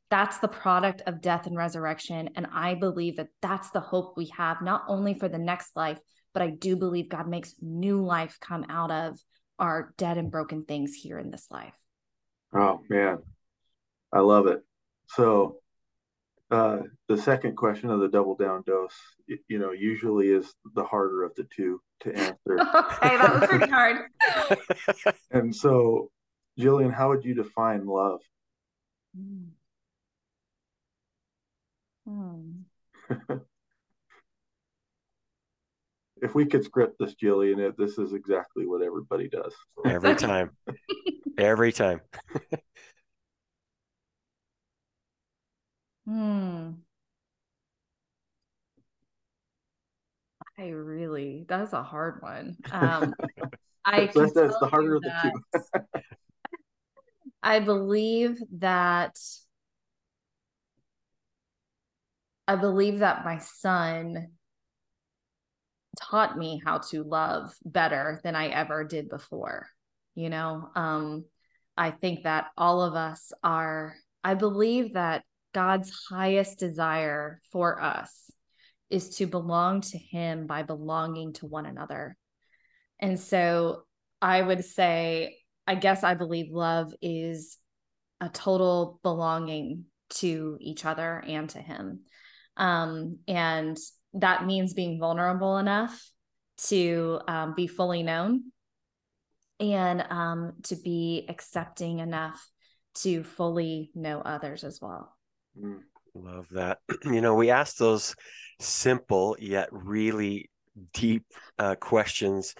That's 0.09 0.39
the 0.39 0.47
product 0.47 1.03
of 1.05 1.21
death 1.21 1.45
and 1.45 1.55
resurrection. 1.55 2.29
And 2.35 2.47
I 2.53 2.73
believe 2.75 3.17
that 3.17 3.29
that's 3.41 3.69
the 3.71 3.79
hope 3.79 4.15
we 4.17 4.31
have, 4.37 4.61
not 4.61 4.83
only 4.87 5.13
for 5.13 5.27
the 5.27 5.37
next 5.37 5.75
life, 5.75 5.99
but 6.33 6.41
I 6.41 6.49
do 6.49 6.75
believe 6.75 7.09
God 7.09 7.27
makes 7.27 7.55
new 7.61 8.03
life 8.03 8.37
come 8.39 8.65
out 8.69 8.91
of 8.91 9.19
our 9.59 9.93
dead 9.97 10.17
and 10.17 10.31
broken 10.31 10.63
things 10.63 10.93
here 10.93 11.19
in 11.19 11.29
this 11.29 11.47
life. 11.51 11.73
Oh, 12.53 12.81
man. 12.89 13.19
I 14.11 14.19
love 14.19 14.47
it. 14.47 14.61
So, 15.09 15.57
uh, 16.51 16.79
the 17.07 17.17
second 17.17 17.55
question 17.55 17.91
of 17.91 17.99
the 17.99 18.07
double 18.07 18.35
down 18.35 18.63
dose, 18.65 18.95
you, 19.27 19.37
you 19.47 19.59
know, 19.59 19.71
usually 19.71 20.29
is 20.29 20.51
the 20.73 20.83
harder 20.83 21.23
of 21.23 21.35
the 21.35 21.47
two 21.55 21.79
to 21.99 22.15
answer. 22.15 22.35
okay, 22.59 23.17
that 23.17 23.39
was 23.39 23.49
pretty 23.49 23.69
hard. 23.69 24.07
and 25.31 25.55
so, 25.55 26.09
Jillian, 26.59 26.93
how 26.93 27.09
would 27.09 27.23
you 27.25 27.33
define 27.33 27.85
love? 27.85 28.21
Hmm. 32.05 32.51
If 36.21 36.35
we 36.35 36.45
could 36.45 36.65
script 36.65 36.97
this, 36.99 37.15
Jillian, 37.15 37.59
it, 37.59 37.77
this 37.77 37.97
is 37.97 38.11
exactly 38.11 38.65
what 38.67 38.81
everybody 38.81 39.29
does. 39.29 39.55
Every 39.85 40.15
time. 40.27 40.51
Every 41.37 41.71
time. 41.71 42.01
Hmm. 46.05 46.71
I 50.57 50.69
really, 50.69 51.45
that's 51.47 51.73
a 51.73 51.83
hard 51.83 52.21
one. 52.23 52.57
Um, 52.71 53.13
I 53.85 54.07
That's- 54.07 54.15
that's- 54.15 54.33
that's 54.33 54.59
the 54.59 54.67
harder 54.67 54.87
you 54.87 54.95
of 54.97 55.03
the 55.03 55.31
two. 55.93 56.01
I 57.41 57.60
believe 57.60 58.39
that 58.58 59.17
I 62.47 62.56
believe 62.56 62.99
that 62.99 63.23
my 63.23 63.38
son 63.38 64.30
taught 66.02 66.38
me 66.38 66.62
how 66.65 66.80
to 66.80 67.04
love 67.04 67.54
better 67.63 68.19
than 68.23 68.36
I 68.36 68.47
ever 68.47 68.84
did 68.84 69.08
before. 69.08 69.67
You 70.15 70.30
know, 70.30 70.69
um, 70.75 71.25
I 71.78 71.91
think 71.91 72.23
that 72.23 72.47
all 72.58 72.82
of 72.82 72.95
us 72.95 73.32
are, 73.43 73.95
I 74.23 74.34
believe 74.34 74.93
that 74.93 75.23
God's 75.54 75.91
highest 76.10 76.60
desire 76.60 77.39
for 77.52 77.82
us 77.82 78.32
is 78.89 79.17
to 79.17 79.28
belong 79.28 79.82
to 79.82 79.97
Him 79.97 80.47
by 80.47 80.63
belonging 80.63 81.34
to 81.34 81.45
one 81.45 81.65
another. 81.65 82.17
And 82.99 83.19
so 83.19 83.84
I 84.21 84.41
would 84.41 84.65
say, 84.65 85.38
I 85.69 85.75
guess 85.75 86.03
I 86.03 86.15
believe 86.15 86.51
love 86.51 86.91
is 86.99 87.60
a 88.19 88.27
total 88.27 88.99
belonging 89.03 89.86
to 90.15 90.58
each 90.60 90.84
other 90.84 91.23
and 91.27 91.47
to 91.51 91.60
Him. 91.60 91.99
Um, 92.58 93.19
and 93.27 93.77
that 94.15 94.47
means 94.47 94.73
being 94.73 94.99
vulnerable 94.99 95.60
enough 95.60 96.10
to 96.69 97.21
um, 97.27 97.53
be 97.55 97.67
fully 97.67 98.01
known 98.01 98.45
and 99.60 100.03
um, 100.10 100.53
to 100.63 100.75
be 100.75 101.27
accepting 101.29 101.99
enough 101.99 102.43
to 102.95 103.23
fully 103.23 103.91
know 103.93 104.21
others 104.21 104.63
as 104.63 104.79
well. 104.82 105.15
Mm. 105.55 105.82
Love 106.15 106.47
that. 106.49 106.79
You 107.05 107.21
know, 107.21 107.36
we 107.36 107.51
ask 107.51 107.77
those 107.77 108.15
simple 108.60 109.38
yet 109.39 109.69
really 109.71 110.49
deep 110.93 111.25
uh, 111.60 111.75
questions 111.75 112.55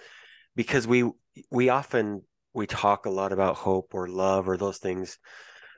because 0.54 0.86
we 0.86 1.10
we 1.50 1.70
often 1.70 2.22
we 2.60 2.66
talk 2.66 3.06
a 3.06 3.10
lot 3.10 3.32
about 3.32 3.56
hope 3.56 3.94
or 3.94 4.06
love 4.06 4.46
or 4.46 4.58
those 4.58 4.76
things, 4.76 5.18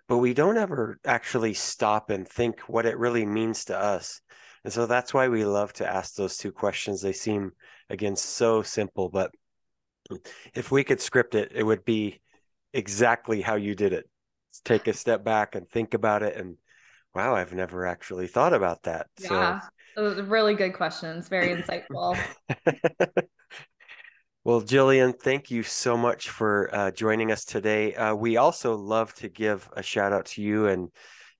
but 0.09 0.19
we 0.19 0.35
don't 0.35 0.59
ever 0.59 0.99
actually 1.05 1.55
stop 1.55 2.11
and 2.11 2.27
think 2.27 2.59
what 2.63 2.87
it 2.87 2.99
really 2.99 3.25
means 3.25 3.67
to 3.67 3.79
us. 3.79 4.21
And 4.65 4.73
so 4.73 4.87
that's 4.87 5.15
why 5.15 5.29
we 5.29 5.45
love 5.45 5.73
to 5.75 5.89
ask 5.89 6.17
those 6.17 6.37
two 6.37 6.51
questions. 6.51 7.01
They 7.01 7.13
seem 7.13 7.53
again 7.89 8.17
so 8.17 8.63
simple, 8.63 9.09
but 9.11 9.31
if 10.55 10.73
we 10.73 10.83
could 10.83 11.01
script 11.01 11.37
it, 11.37 11.53
it 11.55 11.63
would 11.63 11.85
be 11.85 12.21
exactly 12.73 13.41
how 13.41 13.55
you 13.55 13.77
did 13.77 13.93
it. 13.93 14.11
Take 14.65 14.89
a 14.89 14.93
step 14.93 15.23
back 15.23 15.55
and 15.55 15.71
think 15.71 15.95
about 15.95 16.25
it 16.25 16.37
and 16.37 16.57
wow, 17.15 17.37
I've 17.37 17.55
never 17.55 17.87
actually 17.87 18.27
thought 18.27 18.55
about 18.55 18.83
that. 18.83 19.07
Yeah, 19.21 19.61
those 19.95 20.19
are 20.19 20.25
really 20.25 20.55
good 20.55 20.75
questions. 20.75 21.29
Very 21.29 21.55
insightful. 21.55 22.19
Well, 24.45 24.61
Jillian, 24.61 25.17
thank 25.17 25.53
you 25.53 25.63
so 25.63 25.97
much 25.97 26.29
for 26.29 26.69
uh, 26.75 26.91
joining 26.91 27.31
us 27.31 27.45
today. 27.45 27.95
Uh, 27.95 28.17
we 28.17 28.39
also 28.39 28.75
love 28.75 29.15
to 29.15 29.29
give 29.29 29.69
a 29.77 29.85
shout 29.85 30.13
out 30.13 30.27
to 30.27 30.43
you, 30.43 30.67
and 30.67 30.89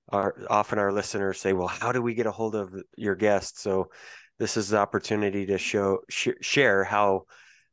our, 0.07 0.33
often 0.49 0.79
our 0.79 0.93
listeners 0.93 1.37
say, 1.37 1.51
"Well, 1.51 1.67
how 1.67 1.91
do 1.91 2.01
we 2.01 2.13
get 2.13 2.27
a 2.27 2.31
hold 2.31 2.55
of 2.55 2.73
your 2.95 3.15
guests?" 3.15 3.61
So, 3.61 3.89
this 4.39 4.55
is 4.55 4.69
the 4.69 4.77
opportunity 4.77 5.45
to 5.47 5.57
show 5.57 5.99
sh- 6.09 6.39
share 6.39 6.85
how 6.85 7.23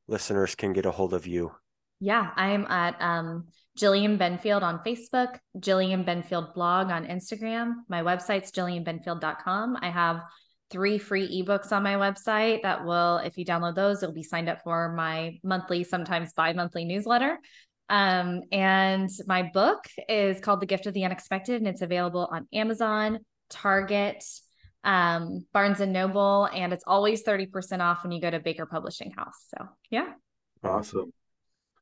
listeners 0.09 0.57
can 0.57 0.73
get 0.73 0.85
a 0.85 0.91
hold 0.91 1.15
of 1.15 1.29
you. 1.29 1.53
Yeah, 2.01 2.33
I'm 2.35 2.67
at 2.67 3.01
um, 3.01 3.47
Jillian 3.79 4.19
Benfield 4.19 4.63
on 4.63 4.81
Facebook, 4.85 5.39
Jillian 5.59 6.05
Benfield 6.05 6.55
blog 6.55 6.91
on 6.91 7.07
Instagram. 7.07 7.75
My 7.89 8.03
website's 8.03 8.51
jillianbenfield.com. 8.51 9.79
I 9.81 9.91
have 9.91 10.23
three 10.71 10.99
free 10.99 11.43
ebooks 11.43 11.73
on 11.73 11.83
my 11.83 11.95
website 11.95 12.63
that 12.63 12.85
will, 12.85 13.19
if 13.19 13.37
you 13.37 13.45
download 13.45 13.75
those, 13.75 14.03
you'll 14.03 14.13
be 14.13 14.23
signed 14.23 14.49
up 14.49 14.63
for 14.63 14.93
my 14.93 15.39
monthly, 15.43 15.85
sometimes 15.85 16.33
bi 16.33 16.53
monthly 16.53 16.85
newsletter. 16.85 17.39
Um, 17.89 18.43
and 18.53 19.11
my 19.27 19.51
book 19.53 19.85
is 20.09 20.41
called 20.41 20.61
The 20.61 20.67
Gift 20.67 20.87
of 20.87 20.95
the 20.95 21.05
Unexpected, 21.05 21.57
and 21.57 21.67
it's 21.67 21.83
available 21.83 22.29
on 22.31 22.47
Amazon, 22.53 23.19
Target, 23.51 24.25
um, 24.85 25.45
Barnes 25.53 25.81
and 25.81 25.93
Noble, 25.93 26.49
and 26.55 26.73
it's 26.73 26.85
always 26.87 27.25
30% 27.25 27.81
off 27.81 28.05
when 28.05 28.13
you 28.13 28.21
go 28.21 28.31
to 28.31 28.39
Baker 28.39 28.67
Publishing 28.67 29.11
House. 29.11 29.47
So, 29.49 29.67
yeah. 29.91 30.13
Awesome. 30.63 31.13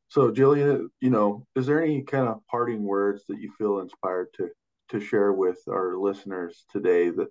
So, 0.09 0.31
Jillian, 0.31 0.89
you 1.01 1.11
know, 1.11 1.47
is 1.55 1.67
there 1.67 1.83
any 1.83 2.03
kind 2.03 2.27
of 2.27 2.39
parting 2.51 2.83
words 2.83 3.25
that 3.29 3.39
you 3.39 3.53
feel 3.59 3.81
inspired 3.81 4.29
to 4.35 4.49
to 4.89 5.01
share 5.01 5.35
with 5.35 5.59
our 5.69 5.99
listeners 5.99 6.65
today 6.73 7.11
that 7.11 7.29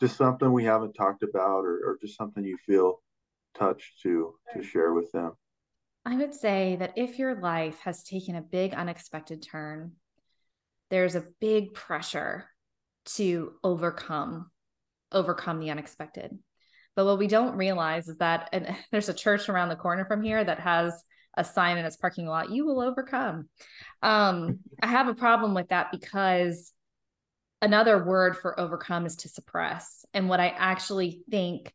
just 0.00 0.16
something 0.16 0.52
we 0.52 0.64
haven't 0.64 0.94
talked 0.94 1.22
about 1.22 1.64
or, 1.64 1.76
or 1.86 1.98
just 2.00 2.16
something 2.16 2.44
you 2.44 2.58
feel 2.66 3.00
touched 3.54 4.00
to 4.02 4.34
to 4.52 4.62
share 4.62 4.92
with 4.92 5.10
them? 5.12 5.32
I 6.04 6.16
would 6.16 6.34
say 6.34 6.76
that 6.76 6.92
if 6.96 7.18
your 7.18 7.40
life 7.40 7.78
has 7.84 8.02
taken 8.02 8.36
a 8.36 8.42
big 8.42 8.74
unexpected 8.74 9.42
turn, 9.42 9.92
there's 10.90 11.14
a 11.14 11.26
big 11.40 11.72
pressure 11.74 12.46
to 13.16 13.52
overcome 13.62 14.50
overcome 15.12 15.60
the 15.60 15.70
unexpected. 15.70 16.36
But 16.96 17.06
what 17.06 17.18
we 17.18 17.26
don't 17.26 17.56
realize 17.56 18.08
is 18.08 18.18
that 18.18 18.48
and 18.52 18.76
there's 18.92 19.08
a 19.08 19.14
church 19.14 19.48
around 19.48 19.68
the 19.68 19.76
corner 19.76 20.04
from 20.04 20.22
here 20.22 20.42
that 20.42 20.60
has 20.60 21.02
a 21.36 21.44
sign 21.44 21.78
in 21.78 21.84
its 21.84 21.96
parking 21.96 22.26
lot, 22.26 22.50
you 22.50 22.64
will 22.64 22.80
overcome. 22.80 23.48
Um, 24.02 24.60
I 24.82 24.86
have 24.86 25.08
a 25.08 25.14
problem 25.14 25.54
with 25.54 25.68
that 25.68 25.90
because 25.90 26.72
another 27.62 28.04
word 28.04 28.36
for 28.36 28.58
overcome 28.58 29.06
is 29.06 29.16
to 29.16 29.28
suppress. 29.28 30.04
And 30.12 30.28
what 30.28 30.40
I 30.40 30.48
actually 30.48 31.22
think 31.30 31.72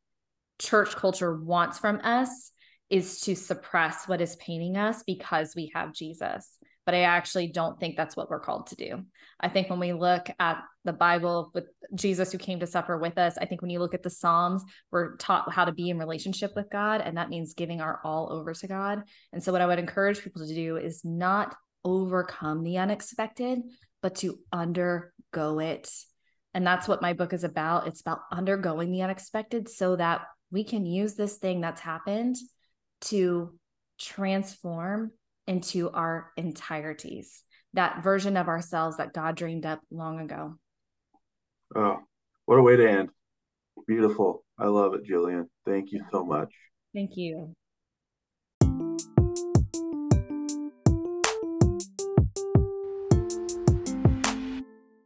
church 0.60 0.96
culture 0.96 1.36
wants 1.36 1.80
from 1.80 2.02
us 2.04 2.52
is 2.90 3.22
to 3.22 3.36
suppress 3.36 4.08
what 4.08 4.22
is 4.22 4.36
paining 4.38 4.76
us 4.76 5.04
because 5.04 5.56
we 5.56 5.72
have 5.74 5.94
Jesus. 5.94 6.58
but 6.86 6.96
I 6.96 7.02
actually 7.02 7.50
don't 7.50 7.80
think 7.80 7.96
that's 7.96 8.18
what 8.18 8.32
we're 8.32 8.40
called 8.40 8.66
to 8.68 8.76
do. 8.76 9.04
I 9.40 9.48
think 9.48 9.70
when 9.70 9.80
we 9.80 9.94
look 9.94 10.28
at 10.40 10.64
the 10.86 10.92
Bible 10.92 11.52
with 11.54 11.66
Jesus 11.94 12.32
who 12.32 12.40
came 12.40 12.60
to 12.62 12.66
suffer 12.66 12.98
with 12.98 13.20
us, 13.20 13.38
I 13.38 13.46
think 13.46 13.62
when 13.62 13.70
you 13.70 13.78
look 13.78 13.94
at 13.94 14.02
the 14.02 14.10
Psalms, 14.10 14.64
we're 14.90 15.16
taught 15.18 15.54
how 15.54 15.66
to 15.66 15.72
be 15.72 15.92
in 15.92 16.00
relationship 16.00 16.54
with 16.56 16.68
God, 16.72 17.02
and 17.02 17.16
that 17.16 17.30
means 17.30 17.54
giving 17.54 17.80
our 17.80 18.00
all 18.04 18.34
over 18.34 18.56
to 18.56 18.68
God. 18.68 19.04
And 19.32 19.44
so, 19.44 19.52
what 19.52 19.62
I 19.62 19.68
would 19.68 19.78
encourage 19.78 20.24
people 20.24 20.48
to 20.48 20.56
do 20.56 20.78
is 20.78 21.06
not 21.06 21.56
overcome 21.86 22.64
the 22.64 22.80
unexpected, 22.80 23.60
but 24.02 24.16
to 24.16 24.40
undergo 24.52 25.60
it. 25.60 25.90
And 26.54 26.66
that's 26.66 26.88
what 26.88 27.02
my 27.02 27.14
book 27.14 27.34
is 27.34 27.44
about. 27.44 27.88
It's 27.88 28.02
about 28.02 28.22
undergoing 28.32 28.92
the 28.92 29.04
unexpected 29.04 29.70
so 29.70 29.96
that 29.96 30.22
we 30.52 30.64
can 30.64 30.86
use 30.86 31.16
this 31.16 31.38
thing 31.38 31.62
that's 31.62 31.82
happened 31.82 32.38
to 33.02 33.54
transform 34.00 35.12
into 35.46 35.90
our 35.92 36.32
entireties, 36.38 37.44
that 37.74 38.04
version 38.04 38.38
of 38.38 38.48
ourselves 38.48 38.98
that 38.98 39.14
God 39.14 39.36
dreamed 39.36 39.66
up 39.66 39.82
long 39.92 40.20
ago. 40.20 40.56
Oh, 41.76 41.98
what 42.46 42.58
a 42.58 42.62
way 42.62 42.76
to 42.78 42.90
end. 42.90 43.10
Beautiful. 43.88 44.44
I 44.58 44.66
love 44.66 44.94
it, 44.94 45.08
Jillian. 45.08 45.46
Thank 45.66 45.92
you 45.92 46.04
so 46.12 46.26
much. 46.26 46.50
Thank 46.94 47.12
you. 47.16 47.56